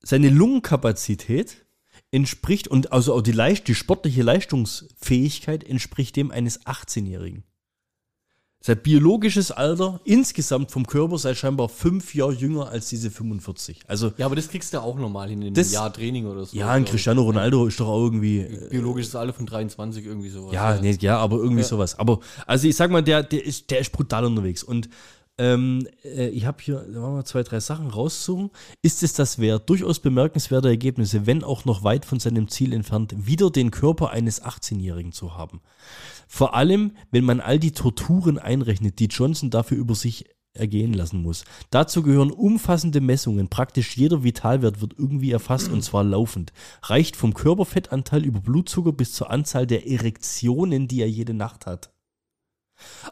[0.02, 1.64] seine Lungenkapazität
[2.12, 7.42] entspricht und also auch die, Leist die sportliche Leistungsfähigkeit entspricht dem eines 18-Jährigen.
[8.64, 13.80] Sein biologisches Alter insgesamt vom Körper sei scheinbar fünf Jahre jünger als diese 45.
[13.88, 16.44] Also Ja, aber das kriegst du auch normal hin in einem Das- Jahr Training oder
[16.44, 16.56] so.
[16.56, 20.52] ja, ein Cristiano Ronaldo ist doch auch irgendwie äh, Biologisches Alter von 23 irgendwie sowas.
[20.52, 21.66] ja, nee, ja, aber irgendwie Ja.
[21.66, 21.98] sowas.
[21.98, 24.62] Aber also ich sag mal, der, der ist, der ist brutal unterwegs.
[24.62, 24.88] Und
[25.38, 28.50] ähm, äh, ich habe hier wir zwei, drei Sachen raussuchen.
[28.82, 29.68] Ist es das wert?
[29.68, 34.42] Durchaus bemerkenswerte Ergebnisse, wenn auch noch weit von seinem Ziel entfernt, wieder den Körper eines
[34.42, 35.60] 18-Jährigen zu haben.
[36.28, 41.22] Vor allem, wenn man all die Torturen einrechnet, die Johnson dafür über sich ergehen lassen
[41.22, 41.44] muss.
[41.70, 43.48] Dazu gehören umfassende Messungen.
[43.48, 46.52] Praktisch jeder Vitalwert wird irgendwie erfasst und zwar laufend.
[46.82, 51.90] Reicht vom Körperfettanteil über Blutzucker bis zur Anzahl der Erektionen, die er jede Nacht hat.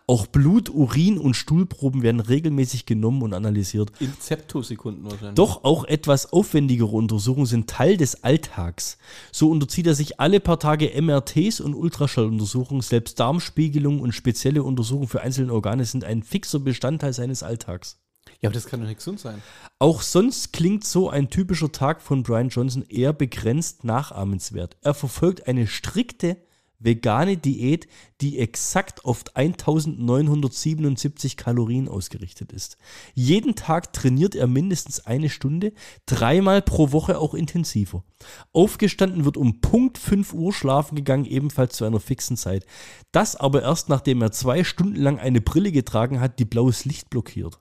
[0.06, 3.92] Auch Blut, Urin und Stuhlproben werden regelmäßig genommen und analysiert.
[4.00, 5.34] In Zeptosekunden wahrscheinlich.
[5.34, 8.98] Doch auch etwas aufwendigere Untersuchungen sind Teil des Alltags.
[9.32, 15.08] So unterzieht er sich alle paar Tage MRTs und Ultraschalluntersuchungen, selbst Darmspiegelungen und spezielle Untersuchungen
[15.08, 17.98] für einzelne Organe sind ein fixer Bestandteil seines Alltags.
[18.40, 19.42] Ja, aber das kann doch nicht gesund sein.
[19.78, 24.76] Auch sonst klingt so ein typischer Tag von Brian Johnson eher begrenzt nachahmenswert.
[24.80, 26.36] Er verfolgt eine strikte
[26.80, 27.86] vegane Diät,
[28.20, 32.76] die exakt auf 1977 Kalorien ausgerichtet ist.
[33.14, 35.72] Jeden Tag trainiert er mindestens eine Stunde,
[36.06, 38.04] dreimal pro Woche auch intensiver.
[38.52, 42.66] Aufgestanden wird um Punkt 5 Uhr schlafen gegangen, ebenfalls zu einer fixen Zeit.
[43.12, 47.10] Das aber erst nachdem er zwei Stunden lang eine Brille getragen hat, die blaues Licht
[47.10, 47.60] blockiert.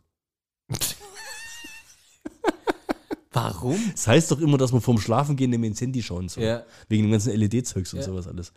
[3.32, 3.78] Warum?
[3.92, 6.44] Das heißt doch immer, dass man vorm Schlafengehen im ins Handy schauen soll.
[6.44, 6.64] Ja.
[6.88, 8.06] Wegen dem ganzen LED-Zeugs und Ja.
[8.06, 8.52] sowas alles.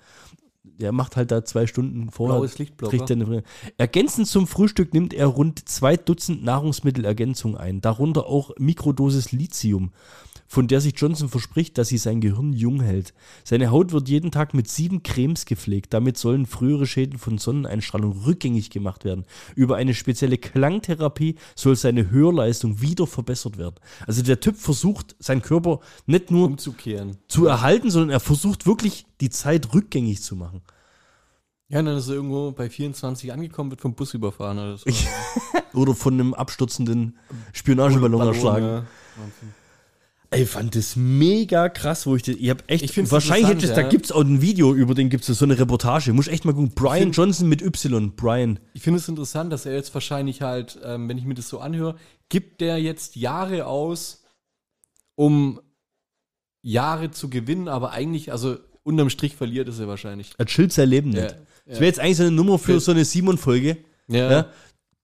[0.65, 2.39] Der macht halt da zwei Stunden vorher.
[2.39, 2.93] Blaues Lichtblocker.
[2.97, 3.43] er
[3.79, 9.93] Ergänzend zum Frühstück nimmt er rund zwei Dutzend Nahrungsmittelergänzungen ein, darunter auch Mikrodosis Lithium,
[10.53, 13.14] von der sich Johnson verspricht, dass sie sein Gehirn jung hält.
[13.42, 15.94] Seine Haut wird jeden Tag mit sieben Cremes gepflegt.
[15.94, 19.24] Damit sollen frühere Schäden von Sonneneinstrahlung rückgängig gemacht werden.
[19.55, 23.76] Über eine spezielle Klangtherapie soll seine Hörleistung wieder verbessert werden.
[24.07, 27.16] Also der Typ versucht, seinen Körper nicht nur Umzukehren.
[27.28, 30.61] zu erhalten, sondern er versucht wirklich, die Zeit rückgängig zu machen.
[31.70, 34.84] Ja, und dann ist er irgendwo bei 24 angekommen, wird vom Bus überfahren oder so.
[35.72, 37.16] Oder von einem abstürzenden
[37.55, 38.66] Spionageballon Ballon, erschlagen.
[38.66, 38.84] ja.
[40.35, 43.72] Ich fand das mega krass, wo ich das, ich hab echt, Ich wahrscheinlich hätte ich,
[43.72, 43.89] da ja.
[43.89, 46.12] gibt's auch ein Video über den, gibt's so eine Reportage.
[46.12, 46.72] Muss echt mal gucken.
[46.74, 48.59] Brian find- Johnson mit Y, Brian.
[48.74, 51.59] Ich finde es interessant, dass er jetzt wahrscheinlich halt, ähm, wenn ich mir das so
[51.61, 51.97] anhöre,
[52.28, 54.22] gibt der jetzt Jahre aus,
[55.14, 55.61] um
[56.62, 60.33] Jahre zu gewinnen, aber eigentlich, also unterm Strich verliert es er wahrscheinlich.
[60.39, 61.22] Er chillt sein Leben nicht.
[61.33, 62.80] Ja, Das wäre jetzt eigentlich so eine Nummer für Ja.
[62.80, 63.76] so eine Simon-Folge,
[64.09, 64.30] Ja.
[64.33, 64.47] ja,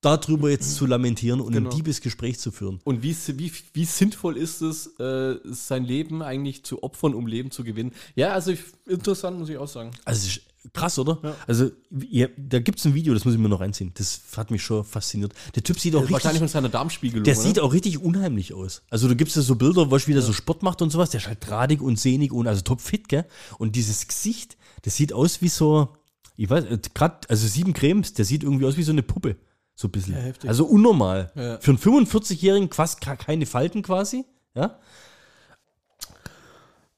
[0.00, 1.70] darüber jetzt zu lamentieren und Genau.
[1.70, 2.80] ein liebes Gespräch zu führen.
[2.84, 7.50] Und wie, wie, wie sinnvoll ist es, äh, sein Leben eigentlich zu opfern, um Leben
[7.50, 7.92] zu gewinnen?
[8.14, 9.90] Ja, also ich, interessant, muss ich auch sagen.
[10.04, 10.28] Also
[10.72, 11.36] Krass, oder?
[11.46, 11.70] Also,
[12.10, 13.92] ja, da gibt es ein Video, das muss ich mir noch reinziehen.
[13.94, 15.32] Das hat mich schon fasziniert.
[15.54, 17.24] Der Typ sieht auch richtig, Wahrscheinlich von seiner Darmspiegelung.
[17.24, 17.42] der oder?
[17.42, 18.82] sieht auch richtig unheimlich aus.
[18.90, 21.10] Also, du gibst ja so Bilder, was wie der so Sport macht und sowas.
[21.10, 23.24] Der ist halt drahtig und sehnig und also topfit, gell?
[23.58, 25.96] Und dieses Gesicht, das sieht aus wie so,
[26.36, 29.36] ich weiß, gerade, also sieben Cremes, der sieht irgendwie aus wie so eine Puppe.
[29.80, 30.14] So ein bisschen.
[30.14, 30.50] Ja, heftig.
[30.50, 31.30] also unnormal.
[31.36, 31.58] Ja.
[31.60, 34.24] Für einen 45-Jährigen fast ka- keine Falten quasi.
[34.54, 34.76] Ja?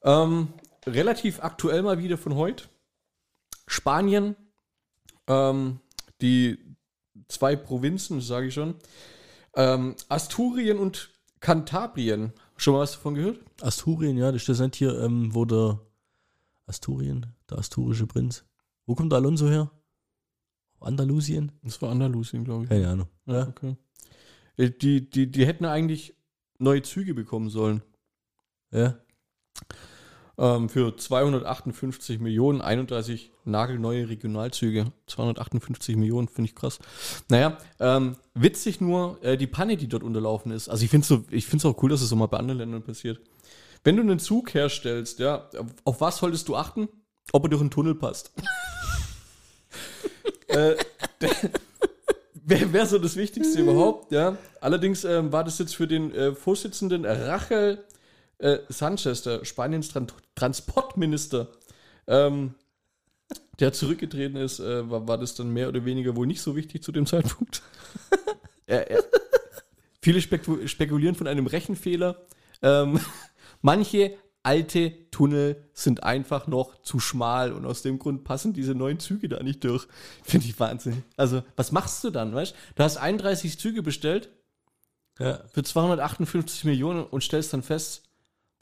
[0.03, 0.47] Ähm,
[0.87, 2.63] relativ aktuell mal wieder von heute.
[3.67, 4.35] Spanien,
[5.27, 5.79] ähm,
[6.21, 6.57] die
[7.27, 8.73] zwei Provinzen, sage ich schon.
[9.55, 12.33] Ähm, Asturien und Kantabrien.
[12.57, 13.39] Schon mal was davon gehört?
[13.61, 15.79] Asturien, ja, das ist das nicht hier, ähm, wo der
[16.65, 18.43] Asturien, der asturische Prinz.
[18.87, 19.69] Wo kommt der Alonso her?
[20.81, 21.51] Andalusien?
[21.63, 22.69] Das war Andalusien, glaube ich.
[22.69, 23.07] Keine Ahnung.
[23.25, 23.75] Ja, okay.
[24.57, 26.15] Äh, Die, die, die hätten eigentlich
[26.59, 27.81] neue Züge bekommen sollen.
[28.71, 28.97] Ja.
[30.37, 34.91] Ähm, für 258 Millionen, 31 nagelneue Regionalzüge.
[35.07, 36.79] 258 Millionen, finde ich krass.
[37.29, 40.69] Naja, ähm, witzig nur äh, die Panne, die dort unterlaufen ist.
[40.69, 42.59] Also ich finde es so, ich find's auch cool, dass es so mal bei anderen
[42.59, 43.19] Ländern passiert.
[43.83, 45.49] Wenn du einen Zug herstellst, ja,
[45.83, 46.87] auf was solltest du achten?
[47.33, 48.31] Ob er durch einen Tunnel passt.
[50.51, 50.75] äh,
[52.43, 54.35] Wäre wär so das Wichtigste überhaupt, ja.
[54.59, 57.83] Allerdings ähm, war das jetzt für den äh, Vorsitzenden Rachel
[58.39, 61.49] äh, Sanchez, der Spaniens Tran Transportminister,
[62.07, 62.55] ähm,
[63.59, 66.83] der zurückgetreten ist, äh, war, war das dann mehr oder weniger wohl nicht so wichtig
[66.83, 67.61] zu dem Zeitpunkt.
[68.65, 69.03] er, er,
[70.01, 72.25] viele spekul spekulieren von einem Rechenfehler.
[72.63, 72.99] Ähm,
[73.61, 78.99] manche alte Tunnel sind einfach noch zu schmal und aus dem Grund passen diese neuen
[78.99, 79.87] Züge da nicht durch.
[80.23, 81.03] Finde ich Wahnsinn.
[81.17, 82.83] Also, was machst du dann, weißt du?
[82.83, 84.29] hast 31 Züge bestellt
[85.19, 85.39] ja.
[85.53, 88.03] für 258 Millionen und stellst dann fest,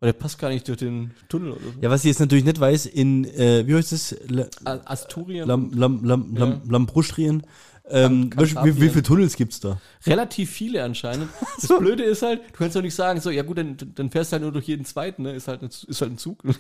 [0.02, 1.80] oh, der passt gar nicht durch den Tunnel oder so.
[1.82, 4.16] Ja, was ich jetzt natürlich nicht weiß, in, äh, wie heißt das?
[4.28, 4.48] La,
[4.86, 5.48] Asturien.
[5.48, 6.72] Lam, Lam, Lam, Lam, Ja.
[6.72, 7.44] Lambrustrien.
[7.92, 9.82] Ähm, wie, wie viele Tunnels gibt's da?
[10.06, 11.30] Relativ viele anscheinend.
[11.62, 14.32] Das Blöde ist halt, du kannst doch nicht sagen, so, ja gut, dann, dann fährst
[14.32, 15.34] du halt nur durch jeden zweiten, ne?
[15.34, 16.44] Ist halt, ein- ist halt ein Zug.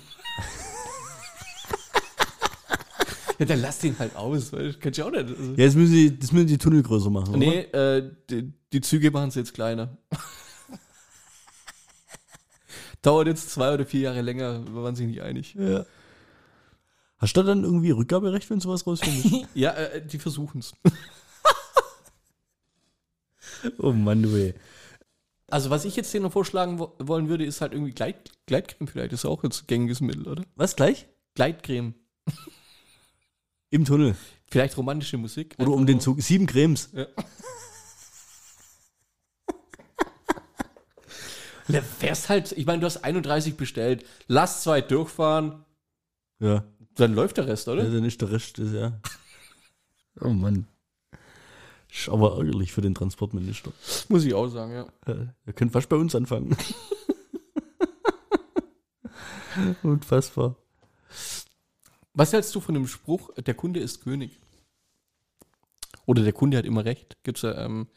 [3.39, 5.30] ja, dann lass den halt aus, weil du ja auch nicht.
[5.30, 5.51] Also.
[5.55, 7.38] Ja, jetzt müssen die, das müssen die Tunnel größer machen.
[7.39, 9.97] Nee, äh, die, die Züge machen es jetzt kleiner.
[13.01, 15.55] Dauert jetzt zwei oder vier Jahre länger, wir waren sich nicht einig.
[15.57, 15.86] Ja.
[17.17, 19.47] Hast du da dann irgendwie Rückgaberecht, wenn sowas rausfindet?
[19.53, 20.73] Ja, äh, die versuchen es.
[23.78, 24.53] oh Mann, du ey.
[25.47, 28.88] Also, was ich jetzt denen noch vorschlagen wo wollen würde, ist halt irgendwie Gleit Gleitcreme
[28.88, 29.14] vielleicht.
[29.14, 30.43] ist auch jetzt gängiges Mittel, oder?
[30.55, 31.07] Was gleich?
[31.36, 31.95] Gleitcreme.
[33.72, 34.16] Im Tunnel.
[34.47, 35.55] Vielleicht romantische Musik.
[35.60, 36.22] Oder um den Zug.
[36.22, 36.89] Sieben Cremes.
[36.93, 37.05] Ja.
[41.68, 45.66] Ja, fährst halt, ich meine, du hast 31 bestellt, lass zwei durchfahren,
[46.39, 46.64] Ja.
[46.95, 47.84] dann läuft der Rest, oder?
[47.84, 48.99] ja dann ist der Rest, das, ja.
[50.20, 50.68] Oh Mann.
[51.92, 53.72] Ist aber ärgerlich für den Transportminister.
[54.10, 54.88] Muss ich auch sagen, ja.
[55.46, 56.56] Er könnte fast bei uns anfangen.
[59.84, 60.56] Unfassbar.
[62.14, 64.40] Was hältst du von dem Spruch, der Kunde ist König?
[66.06, 67.18] Oder der Kunde hat immer recht?
[67.24, 67.88] Gibt's ja ähm,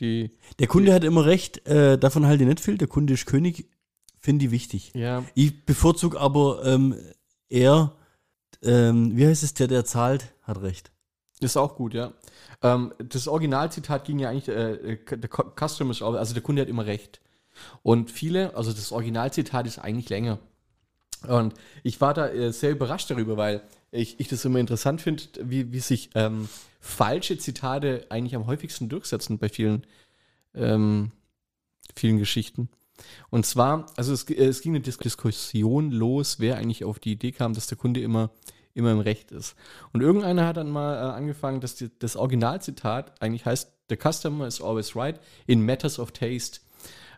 [0.00, 0.30] die.
[0.58, 2.78] Der Kunde hat immer recht, äh, davon halte ich nicht viel.
[2.78, 3.68] Der Kunde ist König,
[4.18, 4.92] finde ich wichtig.
[4.94, 5.24] Ja.
[5.34, 6.96] Ich bevorzuge aber ähm,
[7.48, 7.94] eher,
[8.62, 10.92] ähm, wie heißt es, der, der zahlt, hat recht.
[11.40, 12.12] Ist auch gut, ja.
[12.62, 16.62] Ähm, das Originalzitat ging ja eigentlich, äh, der Cu- Customer is always, also der Kunde
[16.62, 17.20] hat immer recht.
[17.82, 20.38] Und viele, also das Originalzitat ist eigentlich länger.
[21.26, 25.24] Und ich war da äh, sehr überrascht darüber, weil ich, ich das immer interessant finde,
[25.42, 26.48] wie, wie sich ähm,
[26.80, 29.86] falsche Zitate eigentlich am häufigsten durchsetzen bei vielen,
[30.54, 31.12] ähm,
[31.94, 32.68] vielen Geschichten.
[33.30, 37.12] Und zwar, also es, äh, es ging eine Dis Diskussion los, wer eigentlich auf die
[37.12, 38.30] Idee kam, dass der Kunde immer,
[38.76, 39.56] immer im Recht ist.
[39.92, 44.46] Und irgendeiner hat dann mal äh, angefangen, dass die, das Originalzitat eigentlich heißt, the customer
[44.46, 46.60] is always right in matters of taste.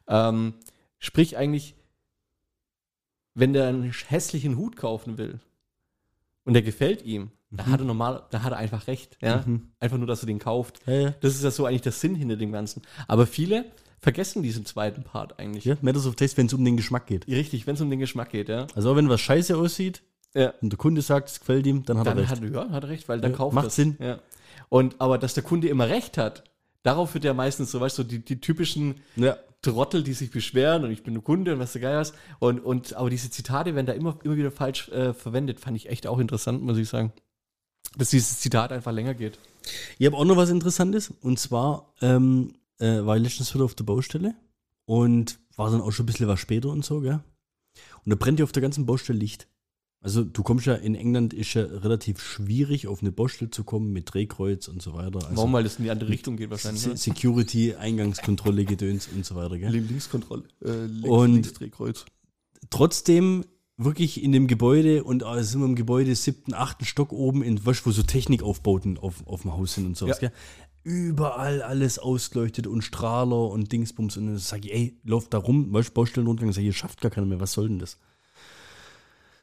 [0.07, 0.55] Ähm,
[0.99, 1.75] sprich eigentlich,
[3.35, 5.41] wenn der einen hässlichen Hut kaufen will
[6.45, 9.17] und der gefällt ihm, da hat er normal, da hat er einfach recht.
[9.23, 9.43] Ja?
[9.47, 9.69] Mhm.
[9.81, 10.81] Einfach nur, dass er den kauft.
[10.87, 11.15] Ja, ja.
[11.21, 12.83] Das ist ja so eigentlich der Sinn hinter dem Ganzen.
[13.07, 13.65] Aber viele
[13.99, 15.65] vergessen diesen zweiten Part eigentlich.
[15.65, 17.27] ja Matters of Taste, wenn es um den Geschmack geht.
[17.27, 18.67] Richtig, wenn es um den Geschmack geht, ja.
[18.75, 20.03] Also wenn was scheiße aussieht
[20.35, 20.53] Ja.
[20.61, 22.43] und der Kunde sagt, es gefällt ihm, dann hat Dann er recht.
[22.43, 23.77] hat, ja, hat er recht, weil dann Ja, kauft macht das.
[23.77, 23.97] Sinn.
[23.99, 24.19] Ja.
[24.69, 26.45] Und aber dass der Kunde immer recht hat,
[26.83, 29.37] darauf wird ja meistens so, weißt du, die, die typischen ja.
[29.63, 32.15] Trottel, die sich beschweren und ich bin ein Kunde und was der Geil ist.
[32.39, 35.89] Und, und aber diese Zitate werden da immer, immer wieder falsch äh, verwendet, fand ich
[35.89, 37.13] echt auch interessant, muss ich sagen.
[37.97, 39.39] Dass dieses Zitat einfach länger geht.
[39.99, 41.13] Ich habe auch noch was Interessantes.
[41.23, 44.35] Und zwar ähm, äh, war ich letztens wieder auf der Baustelle
[44.85, 47.21] und war dann auch schon ein bisschen was später und so, gell?
[48.05, 49.49] Und da brennt ja auf der ganzen Baustelle Licht.
[50.01, 53.93] Also du kommst ja in England ist ja relativ schwierig auf eine Baustelle zu kommen
[53.93, 55.17] mit Drehkreuz und so weiter.
[55.25, 55.53] Also Warum?
[55.53, 56.83] Weil das in die andere Richtung geht wahrscheinlich.
[56.83, 56.97] Se- ne?
[56.97, 59.59] Security, Eingangskontrolle, Gedöns und so weiter.
[59.59, 59.73] Gell?
[59.73, 60.45] Linkskontrolle.
[60.65, 62.05] Äh, links, Und- Linksdrehkreuz.
[62.71, 63.45] Trotzdem
[63.77, 67.65] wirklich in dem Gebäude und äh, sind wir im Gebäude siebten, achten Stock oben in
[67.65, 70.21] was wo so Technikaufbauten auf, auf dem Haus sind und sowas.
[70.21, 70.29] Ja.
[70.29, 70.37] Gell?
[70.85, 75.73] Überall alles ausgeleuchtet und Strahler und Dingsbums und dann sage ich, ey, lauf da rum,
[75.73, 77.99] weißt Baustellenrundgang, sag ich, ihr schafft gar keiner mehr, was soll denn das?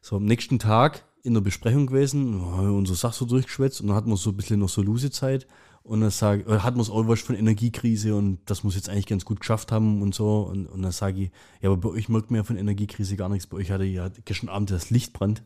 [0.06, 3.88] So, am nächsten Tag in der Besprechung gewesen, haben wir unsere Sache so durchgeschwätzt und
[3.88, 5.48] dann hatten wir so ein bisschen noch so Lose-Zeit
[5.82, 8.88] und dann sag, äh, hatten wir es auch was von Energiekrise und das muss jetzt
[8.88, 11.90] eigentlich ganz gut geschafft haben und so und, und dann sage ich, ja, aber bei
[11.90, 14.92] euch merkt man ja von Energiekrise gar nichts, bei euch hatte ja gestern Abend das
[14.92, 15.42] Lichtbrand,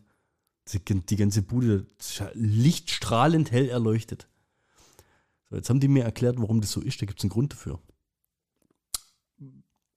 [0.73, 1.85] die, die ganze Bude,
[2.33, 4.27] lichtstrahlend hell erleuchtet.
[5.49, 7.53] So, jetzt haben die mir erklärt, warum das so ist, da gibt es einen Grund
[7.53, 7.79] dafür.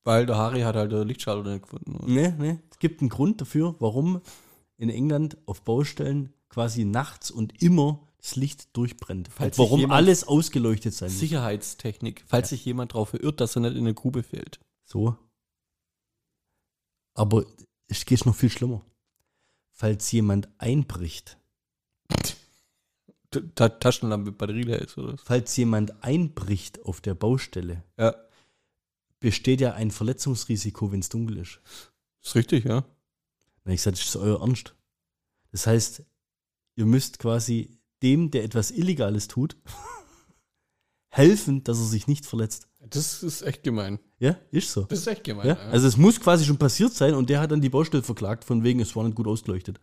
[0.05, 1.99] Weil der Harry hat halt der Lichtschalter nicht gefunden.
[2.07, 2.59] Nee, nee.
[2.71, 4.21] Es gibt einen Grund dafür, warum
[4.83, 9.29] in England auf Baustellen quasi nachts und immer das Licht durchbrennt.
[9.29, 11.21] Falls warum alles ausgeleuchtet sein muss.
[11.21, 14.61] Sicherheitstechnik, falls sich jemand darauf verirrt, dass er nicht in eine Grube fällt.
[14.85, 15.17] So.
[17.15, 17.45] Aber
[17.87, 18.85] es geht noch viel schlimmer.
[19.71, 21.39] Falls jemand einbricht,
[23.55, 25.23] Ta Taschenlampe, Batterie leer ist oder was?
[25.23, 28.15] falls jemand einbricht auf der Baustelle, Ja,
[29.21, 31.61] besteht ja ein Verletzungsrisiko, wenn es dunkel ist.
[32.23, 32.85] ist richtig, ja.
[33.65, 34.75] Na, ich sage, das ist euer Ernst.
[35.51, 36.03] Das heißt,
[36.77, 39.57] ihr müsst quasi dem, der etwas Illegales tut,
[41.09, 42.69] helfen, dass er sich nicht verletzt.
[42.81, 44.01] Das ist echt gemein.
[44.19, 44.83] Ja, ist so.
[44.83, 45.47] Das ist echt gemein.
[45.47, 45.55] Ja?
[45.71, 48.65] Also es muss quasi schon passiert sein und der hat dann die Baustelle verklagt, von
[48.65, 49.79] wegen, es war nicht gut ausgeleuchtet.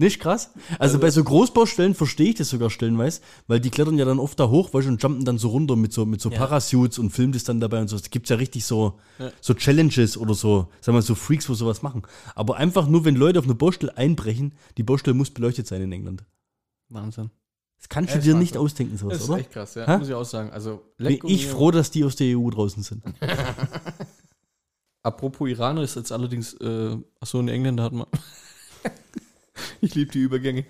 [0.00, 0.50] Nicht krass?
[0.78, 4.40] Also, bei so Großbaustellen verstehe ich das sogar stellenweise, weil die klettern ja dann oft
[4.40, 6.38] da hoch, weißt du, und jumpen dann so runter mit so, mit so Ja.
[6.38, 7.96] Parasuits und filmen das dann dabei und so.
[7.96, 9.30] Es gibt ja richtig so, Ja.
[9.42, 12.00] so Challenges oder so, sagen wir mal, so Freaks, wo sowas machen.
[12.34, 15.92] Aber einfach nur, wenn Leute auf eine Baustelle einbrechen, die Baustelle muss beleuchtet sein in
[15.92, 16.24] England.
[16.88, 17.28] Wahnsinn.
[17.78, 19.38] Das kannst Ja, du ist dir nicht ausdenken, sowas, Das ist oder?
[19.40, 19.86] echt krass, ja.
[19.86, 19.98] Hä?
[19.98, 20.48] Muss ich auch sagen.
[20.50, 23.02] Also, Bin ich froh, dass die aus der EU draußen sind.
[25.02, 28.06] Apropos Iraner ist jetzt allerdings, äh, achso, in Engländer hat man.
[29.82, 30.64] ich liebe die Übergänge.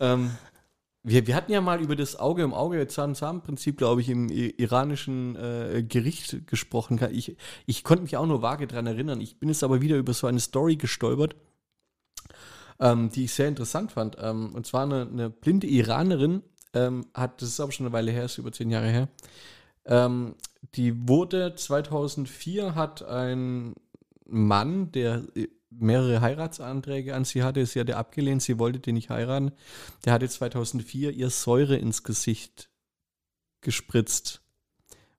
[0.00, 0.30] ähm,
[1.02, 5.36] wir, wir hatten ja mal über das Auge im Auge, Zahn-Zahn-Prinzip, glaube ich, im iranischen
[5.36, 6.98] äh, Gericht gesprochen.
[7.12, 9.20] Ich, ich konnte mich auch nur vage dran erinnern.
[9.20, 11.36] Ich bin jetzt aber wieder über so eine Story gestolpert,
[12.80, 14.16] ähm, die ich sehr interessant fand.
[14.18, 18.10] Ähm, und zwar eine, eine blinde Iranerin, ähm, hat, das ist aber schon eine Weile
[18.10, 19.08] her, ist über zehn Jahre her,
[19.84, 20.34] ähm,
[20.74, 23.74] die wurde 2004, hat ein
[24.26, 25.48] Mann, der äh,
[25.78, 29.52] mehrere Heiratsanträge an sie hatte, sie hatte abgelehnt, sie wollte den nicht heiraten,
[30.04, 32.70] der hatte 2004 ihr Säure ins Gesicht
[33.60, 34.42] gespritzt.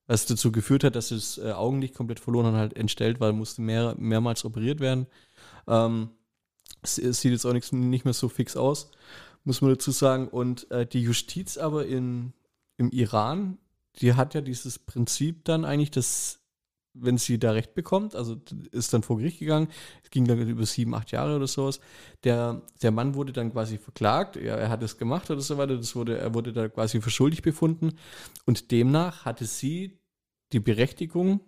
[0.06, 3.60] Was dazu geführt hat, dass das äh, Augenlicht komplett verloren hat, halt entstellt war, musste
[3.60, 5.06] mehr, mehrmals operiert werden.
[5.66, 6.10] Ähm,
[6.80, 8.92] es, es sieht jetzt auch nicht, nicht mehr so fix aus,
[9.42, 10.28] muss man dazu sagen.
[10.28, 12.32] Und äh, die Justiz aber in,
[12.76, 13.58] im Iran,
[14.00, 16.45] die hat ja dieses Prinzip dann eigentlich, dass
[16.98, 18.36] wenn sie da Recht bekommt, also
[18.72, 19.68] ist dann vor Gericht gegangen,
[20.02, 21.80] es ging dann über sieben, acht Jahre oder sowas,
[22.24, 25.76] der, der Mann wurde dann quasi verklagt, ja, er hat es gemacht oder so weiter,
[25.76, 27.92] das wurde, er wurde da quasi für schuldig befunden
[28.44, 29.98] und demnach hatte sie
[30.52, 31.40] die Berechtigung,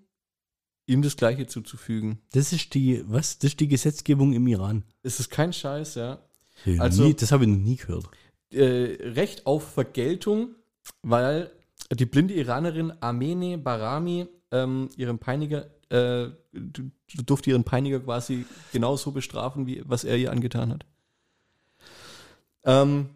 [0.86, 2.18] ihm das Gleiche zuzufügen.
[2.32, 3.38] Das ist die, was?
[3.38, 4.84] Das ist die Gesetzgebung im Iran.
[5.02, 6.18] Es ist kein Scheiß, ja.
[6.64, 8.06] Also, Also- nie, das habe ich noch nie gehört.
[8.50, 10.54] äh, Recht auf Vergeltung,
[11.02, 11.50] weil
[11.92, 18.46] die blinde Iranerin Amene Barami ähm, ihren Peiniger, äh, du- du durfte ihren Peiniger quasi
[18.72, 20.86] genauso bestrafen, wie was er ihr angetan hat.
[22.64, 23.10] Ähm,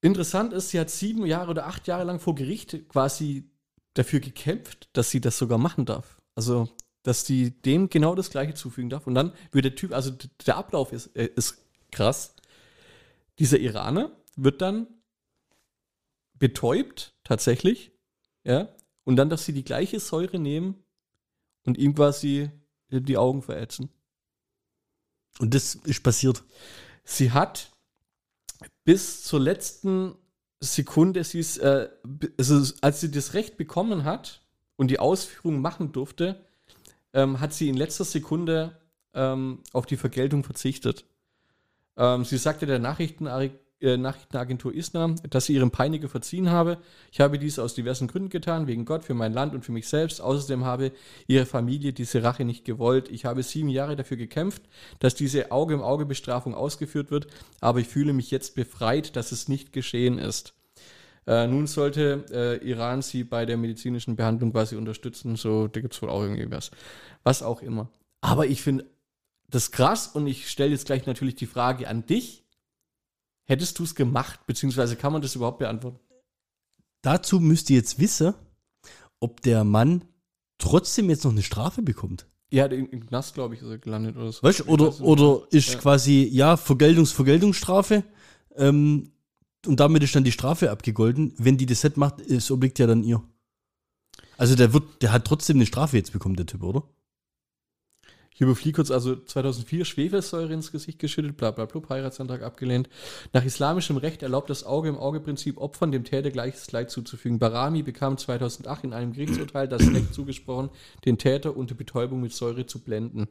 [0.00, 3.48] interessant ist, sie hat sieben Jahre oder acht Jahre lang vor Gericht quasi
[3.94, 6.20] dafür gekämpft, dass sie das sogar machen darf.
[6.34, 6.68] Also,
[7.02, 9.06] dass die dem genau das Gleiche zufügen darf.
[9.06, 10.12] Und dann wird der Typ, also
[10.46, 11.58] der Ablauf ist, äh, ist
[11.90, 12.34] krass.
[13.38, 14.86] Dieser Iraner wird dann
[16.38, 17.92] betäubt, tatsächlich,
[18.44, 18.68] ja,
[19.04, 20.82] und dann, dass sie die gleiche Säure nehmen
[21.64, 22.50] und ihm quasi
[22.90, 23.88] die Augen verätzen.
[25.38, 26.42] Und das ist passiert.
[27.04, 27.70] Sie hat
[28.84, 30.14] bis zur letzten
[30.60, 31.88] Sekunde, sie ist, äh,
[32.38, 34.42] also als sie das Recht bekommen hat
[34.76, 36.44] und die Ausführung machen durfte,
[37.12, 38.80] ähm, hat sie in letzter Sekunde
[39.14, 41.04] ähm, auf die Vergeltung verzichtet.
[41.96, 43.50] Ähm, sie sagte der Nachrichten, äh,
[43.82, 46.78] Nachrichtenagentur ISNA, dass sie ihrem Peiniger verziehen habe.
[47.10, 49.88] Ich habe dies aus diversen Gründen getan, wegen Gott, für mein Land und für mich
[49.88, 50.20] selbst.
[50.20, 50.92] Außerdem habe
[51.26, 53.10] ihre Familie diese Rache nicht gewollt.
[53.10, 54.62] Ich habe sieben Jahre dafür gekämpft,
[54.98, 57.26] dass diese Auge-im-Auge-Bestrafung ausgeführt wird,
[57.60, 60.54] aber ich fühle mich jetzt befreit, dass es nicht geschehen ist.
[61.26, 65.94] Äh, nun sollte äh, Iran sie bei der medizinischen Behandlung quasi unterstützen, so, da gibt
[65.94, 66.70] es wohl auch irgendwie was.
[67.22, 67.90] Was auch immer.
[68.20, 68.86] Aber ich finde,
[69.48, 72.41] das krass und ich stelle jetzt gleich natürlich die Frage an dich.
[73.44, 75.98] Hättest du es gemacht, beziehungsweise kann man das überhaupt beantworten?
[77.02, 78.34] Dazu müsst ihr jetzt wissen,
[79.20, 80.04] ob der Mann
[80.58, 82.26] trotzdem jetzt noch eine Strafe bekommt.
[82.52, 84.42] Ja, im Knast, glaube ich, ist er gelandet oder so.
[84.42, 85.78] Weißt du, oder, oder ist Ja.
[85.78, 88.04] quasi, ja, Vergeltungs Vergeltungsstrafe
[88.56, 89.10] ähm,
[89.66, 91.34] und damit ist dann die Strafe abgegolten.
[91.38, 93.22] Wenn die das nicht macht, es obliegt ja dann ihr.
[94.36, 96.82] Also der wird, der hat trotzdem eine Strafe jetzt bekommen, der Typ, oder?
[98.42, 102.88] Überfliege kurz, also 2004 Schwefelsäure ins Gesicht geschüttet, bla bla bla, Heiratsantrag abgelehnt.
[103.32, 107.38] Nach islamischem Recht erlaubt das Auge-im-Auge-Prinzip Opfern dem Täter gleiches Leid zuzufügen.
[107.38, 110.70] Barami bekam 2008 in einem Gerichtsurteil das Recht zugesprochen,
[111.04, 113.28] den Täter unter Betäubung mit Säure zu blenden.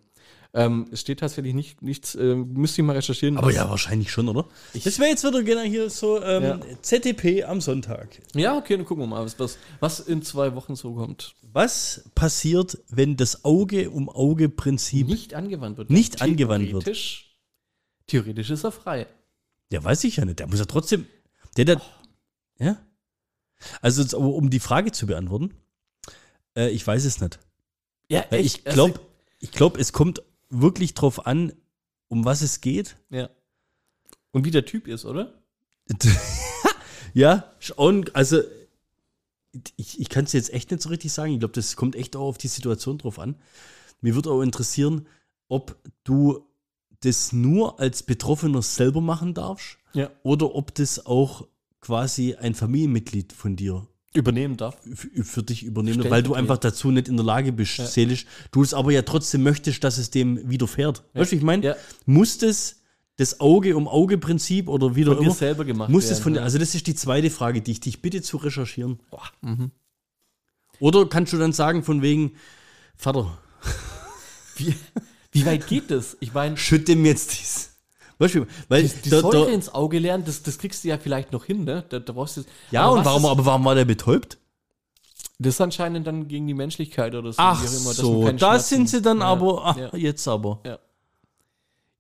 [0.53, 3.37] Ähm, es steht tatsächlich nicht, nichts, äh, müsste ich mal recherchieren.
[3.37, 4.47] Aber ja, wahrscheinlich schon, oder?
[4.73, 6.59] das wäre jetzt wieder genau hier so ähm, Ja.
[6.81, 8.21] ZTP am Sonntag.
[8.35, 11.35] Ja, okay, dann gucken wir mal, was, was, was in zwei Wochen so kommt.
[11.53, 15.89] Was passiert, wenn das Auge-um-Auge-Prinzip Nicht angewandt wird.
[15.89, 16.83] Nicht angewandt wird.
[16.83, 17.27] Theoretisch-
[18.07, 19.07] Theoretisch ist er frei.
[19.71, 20.39] Der weiß ich ja nicht.
[20.39, 21.05] Der muss ja trotzdem.
[21.55, 21.81] Der, der.
[22.59, 22.77] Ja.
[23.81, 25.53] Also, jetzt um die Frage zu beantworten,
[26.57, 27.39] äh, ich weiß es nicht.
[28.09, 28.99] Ja, Weil ich glaube,
[29.39, 30.21] ich glaube, es kommt
[30.51, 31.53] wirklich drauf an,
[32.07, 32.97] um was es geht.
[33.09, 33.29] ja.
[34.33, 35.33] Und wie der Typ ist, oder?
[37.13, 38.41] ja, schon, also
[39.75, 41.33] ich, ich kann es jetzt echt nicht so richtig sagen.
[41.33, 43.35] Ich glaube, das kommt echt auch auf die Situation drauf an.
[43.99, 45.05] Mir würde auch interessieren,
[45.49, 46.47] ob du
[47.01, 50.09] das nur als Betroffener selber machen darfst Ja.
[50.23, 51.45] oder ob das auch
[51.81, 54.77] quasi ein Familienmitglied von dir Übernehmen darf.
[55.23, 57.85] für, dich übernehmen, weil du einfach dazu nicht in der Lage bist, Ja.
[57.85, 58.25] seelisch.
[58.51, 61.03] Du es aber ja trotzdem möchtest, dass es dem widerfährt.
[61.13, 61.65] Weißt du, ich meine?
[61.65, 61.75] Ja.
[62.05, 62.77] Muss das
[63.17, 66.33] das Auge um Auge Prinzip oder wieder Von dir immer selber gemacht muss werden, von
[66.33, 66.43] dir, ja.
[66.45, 68.99] also das ist die zweite Frage, die ich dich bitte zu recherchieren.
[69.41, 69.69] Mhm.
[70.79, 72.31] Oder kannst du dann sagen von wegen
[72.95, 73.37] Vater,
[74.55, 74.73] Wie,
[75.31, 76.17] wie weit geht das?
[76.19, 77.70] Ich meine, schütt dem jetzt dies.
[78.27, 81.31] Du, weil die da, Säure da, ins Auge lernen, das, das kriegst du ja vielleicht
[81.31, 81.83] noch hin, ne?
[81.89, 84.37] Da, da brauchst du, ja und warum ist- aber warum war der betäubt?
[85.39, 87.37] Das ist anscheinend dann gegen die Menschlichkeit oder so.
[87.41, 89.89] Ach immer, so, da Schmerzen- sind sie dann Ja, aber ach, ja.
[89.95, 90.59] jetzt aber.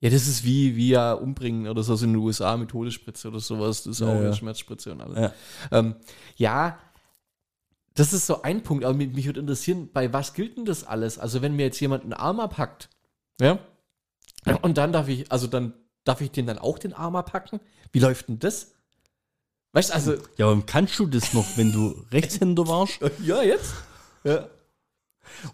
[0.03, 3.39] Ja, das ist wie, wie ja umbringen oder so in den USA mit Todesspritze oder
[3.39, 3.83] sowas.
[3.83, 4.19] Das ist Ja, auch ja.
[4.21, 5.17] eine Schmerzspritze und alles.
[5.17, 5.33] Ja.
[5.71, 5.95] Ähm,
[6.37, 6.79] ja,
[7.93, 8.83] das ist so ein Punkt.
[8.85, 11.19] Aber mich, mich würde interessieren, bei was gilt denn das alles?
[11.19, 12.89] Also, wenn mir jetzt jemand einen Arm abhackt,
[13.39, 13.59] ja,
[14.63, 15.73] und dann darf ich, also dann
[16.03, 17.59] darf ich den dann auch den Arm abhacken?
[17.91, 18.71] Wie läuft denn das?
[19.73, 22.99] Weißt du, also, Ja, aber kannst du das noch, wenn du Rechtshänder warst?
[23.23, 23.73] ja, jetzt?
[24.23, 24.47] Ja.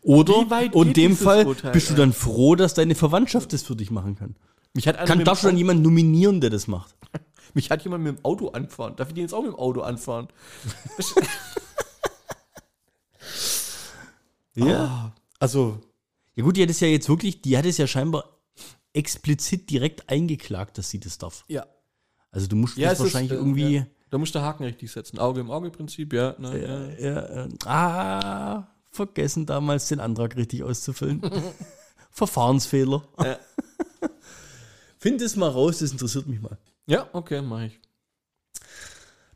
[0.02, 0.38] Oder
[0.74, 3.92] und in dem Fall Urteil, bist du dann froh, dass deine Verwandtschaft das für dich
[3.92, 4.36] machen kann.
[4.74, 6.96] Mich hat, Kann, darfst du dann jemanden nominieren, der das macht?
[7.54, 8.96] mich hat jemand mit dem Auto anfahren.
[8.96, 10.28] Darf ich den jetzt auch mit dem Auto anfahren?
[14.56, 15.14] Ja.
[15.40, 15.80] Also,
[16.36, 18.37] Ja gut, die hat es ja jetzt wirklich, die hat es ja scheinbar
[18.98, 21.46] explizit direkt eingeklagt, dass sie das darf.
[21.48, 21.66] ja.
[22.30, 23.76] Also du musst Ja, das es ist, wahrscheinlich äh, irgendwie.
[23.78, 23.88] Ja.
[24.10, 25.18] Da musst du Haken richtig setzen.
[25.18, 26.36] Auge im Auge-Prinzip, ja.
[26.38, 27.10] Ne, ja.
[27.10, 31.22] Ja, äh, ah, vergessen damals den Antrag richtig auszufüllen.
[32.12, 33.08] Verfahrensfehler.
[33.24, 33.40] Ja.
[35.00, 36.58] Find es mal raus, das interessiert mich mal.
[36.86, 37.80] ja, okay, mach ich.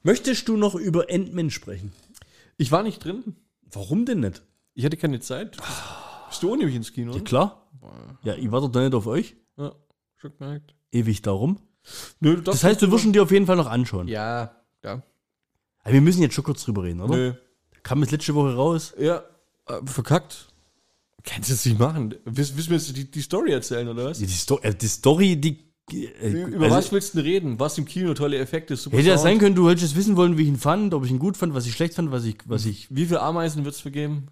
[0.03, 1.93] Möchtest du noch über Endman sprechen?
[2.57, 3.36] Ich war nicht drin.
[3.72, 4.41] Warum denn nicht?
[4.74, 5.57] Ich hatte keine Zeit.
[6.30, 7.14] Bist du ohne mich ins Kino?
[7.14, 7.70] Ja klar.
[8.24, 9.36] Ja, ich warte doch nicht auf euch.
[9.58, 9.74] Ja,
[10.18, 10.76] schon gemerkt.
[10.91, 11.60] Ewig darum.
[12.20, 14.08] Nö, du Das heißt, wirst ihn dir auf jeden Fall noch anschauen.
[14.08, 15.02] Ja, ja.
[15.84, 17.16] Aber wir müssen jetzt schon kurz drüber reden, oder?
[17.16, 17.34] Nö.
[17.84, 18.93] Kam es letzte Woche raus?
[18.99, 19.24] Ja,
[19.68, 20.47] äh, verkackt.
[21.24, 22.16] Kannst du das nicht machen?
[22.26, 24.20] Willst, willst du mir jetzt die, die Story erzählen, oder was?
[24.20, 25.72] Die, Sto äh, die Story, die.
[25.91, 27.60] Äh, Über also, was willst du denn reden?
[27.60, 30.43] Was im Kino, tolle Effekte, super Hätte ja sein können, du hättest wissen wollen, wie
[30.43, 32.38] ich ihn fand, ob ich ihn gut fand, was ich schlecht fand, was ich.
[32.45, 34.28] Was ich Wie viele Ameisen wird es vergeben?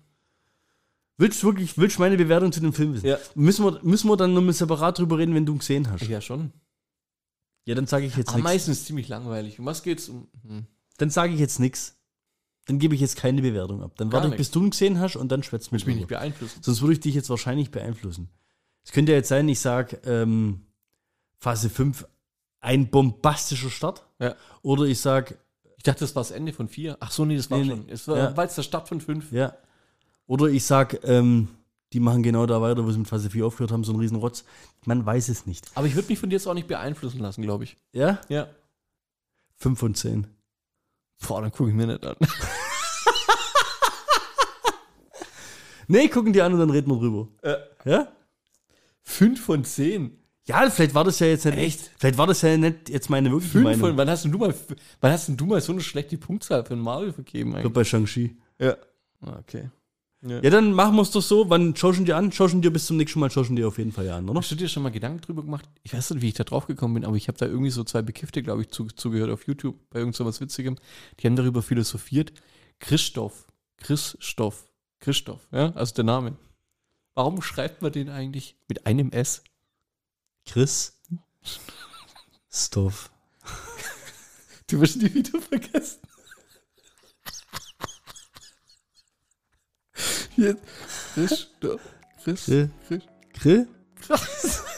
[1.20, 3.06] Willst du wirklich, willst du meine Bewertung zu dem Film wissen?
[3.06, 3.18] Ja.
[3.36, 6.08] Müssen wir, müssen wir dann nochmal separat drüber reden, wenn du ihn gesehen hast?
[6.08, 6.52] Ja, schon.
[7.66, 8.42] Ja, dann sage ich jetzt nichts.
[8.42, 9.60] Ameisen ist ziemlich langweilig.
[9.60, 10.10] Um was geht's?
[10.10, 10.66] Um, hm.
[10.98, 11.96] Dann sage ich jetzt nichts.
[12.66, 13.94] Dann gebe ich jetzt keine Bewertung ab.
[13.98, 16.02] Dann Gar warte ich, bis du ihn gesehen hast und dann schwätzt Willst mich mich
[16.02, 16.62] nicht beeinflussen.
[16.64, 18.30] Sonst würde ich dich jetzt wahrscheinlich beeinflussen.
[18.84, 20.66] Es könnte ja jetzt sein, ich sage ähm,
[21.38, 22.08] Phase 5
[22.62, 24.06] ein bombastischer Start.
[24.20, 24.36] Ja.
[24.62, 25.38] Oder ich sage,
[25.78, 26.98] Ich dachte, das war das Ende von vier.
[27.00, 27.70] Ach so, nee, das war Nee, nee.
[27.72, 27.90] schon.
[27.90, 28.38] Es war, Ja.
[28.38, 29.32] war jetzt der Start von fünf.
[29.32, 29.56] ja.
[30.30, 31.48] Oder ich sage, ähm,
[31.92, 34.46] die machen genau da weiter, wo sie mit Phase 4 aufgehört haben, so ein Riesenrotz.
[34.86, 35.66] Man weiß es nicht.
[35.74, 37.78] Aber ich würde mich von dir jetzt auch nicht beeinflussen lassen, glaube ich.
[37.94, 38.22] Ja?
[38.30, 38.48] Ja.
[39.56, 40.28] 5 von 10.
[41.28, 42.16] Boah, dann gucke ich mir nicht an.
[45.92, 47.28] Nee, gucken die an und dann reden wir drüber.
[47.84, 48.10] Ja?
[49.02, 50.16] Fünf von zehn.
[50.46, 51.92] Ja, vielleicht war das ja jetzt nicht Echt?
[51.98, 53.80] Vielleicht war das ja nicht jetzt meine wirkliche Fünf Meinung.
[53.80, 54.54] von, wann hast denn du mal,
[55.02, 57.64] wann hast denn du mal so eine schlechte Punktzahl für einen Marvel vergeben Ich eigentlich?
[57.64, 58.38] glaube bei Shang-Chi.
[58.60, 58.78] Ja.
[59.22, 59.70] Ah, Okay.
[60.22, 61.50] Ja, dann machen wir es doch so.
[61.50, 62.32] Wann schaust du dir an?
[62.32, 64.28] Schaust du dir bis zum nächsten Mal, schaust du dir auf jeden Fall ja an,
[64.28, 64.40] oder?
[64.40, 65.70] Hast du dir schon mal Gedanken drüber gemacht?
[65.84, 67.86] Ich weiß nicht, wie ich da drauf gekommen bin, aber ich habe da irgendwie so
[67.86, 70.76] zwei Bekiffte, glaube ich, zu, zugehört auf YouTube bei irgend so was Witzigem.
[71.20, 72.34] Die haben darüber philosophiert.
[72.80, 73.48] Christoph.
[73.78, 74.70] Christoph.
[75.00, 76.38] Christoph, ja, also der Name.
[77.16, 79.44] Warum schreibt man den eigentlich mit einem S?
[80.46, 81.00] Chris.
[82.52, 83.12] Stoff.
[84.68, 86.00] Du wirst nie wieder vergessen.
[90.40, 90.62] Jetzt.
[91.14, 91.48] Chris.
[91.60, 92.70] Grill.
[92.88, 93.06] Chris.
[93.34, 93.68] Grill?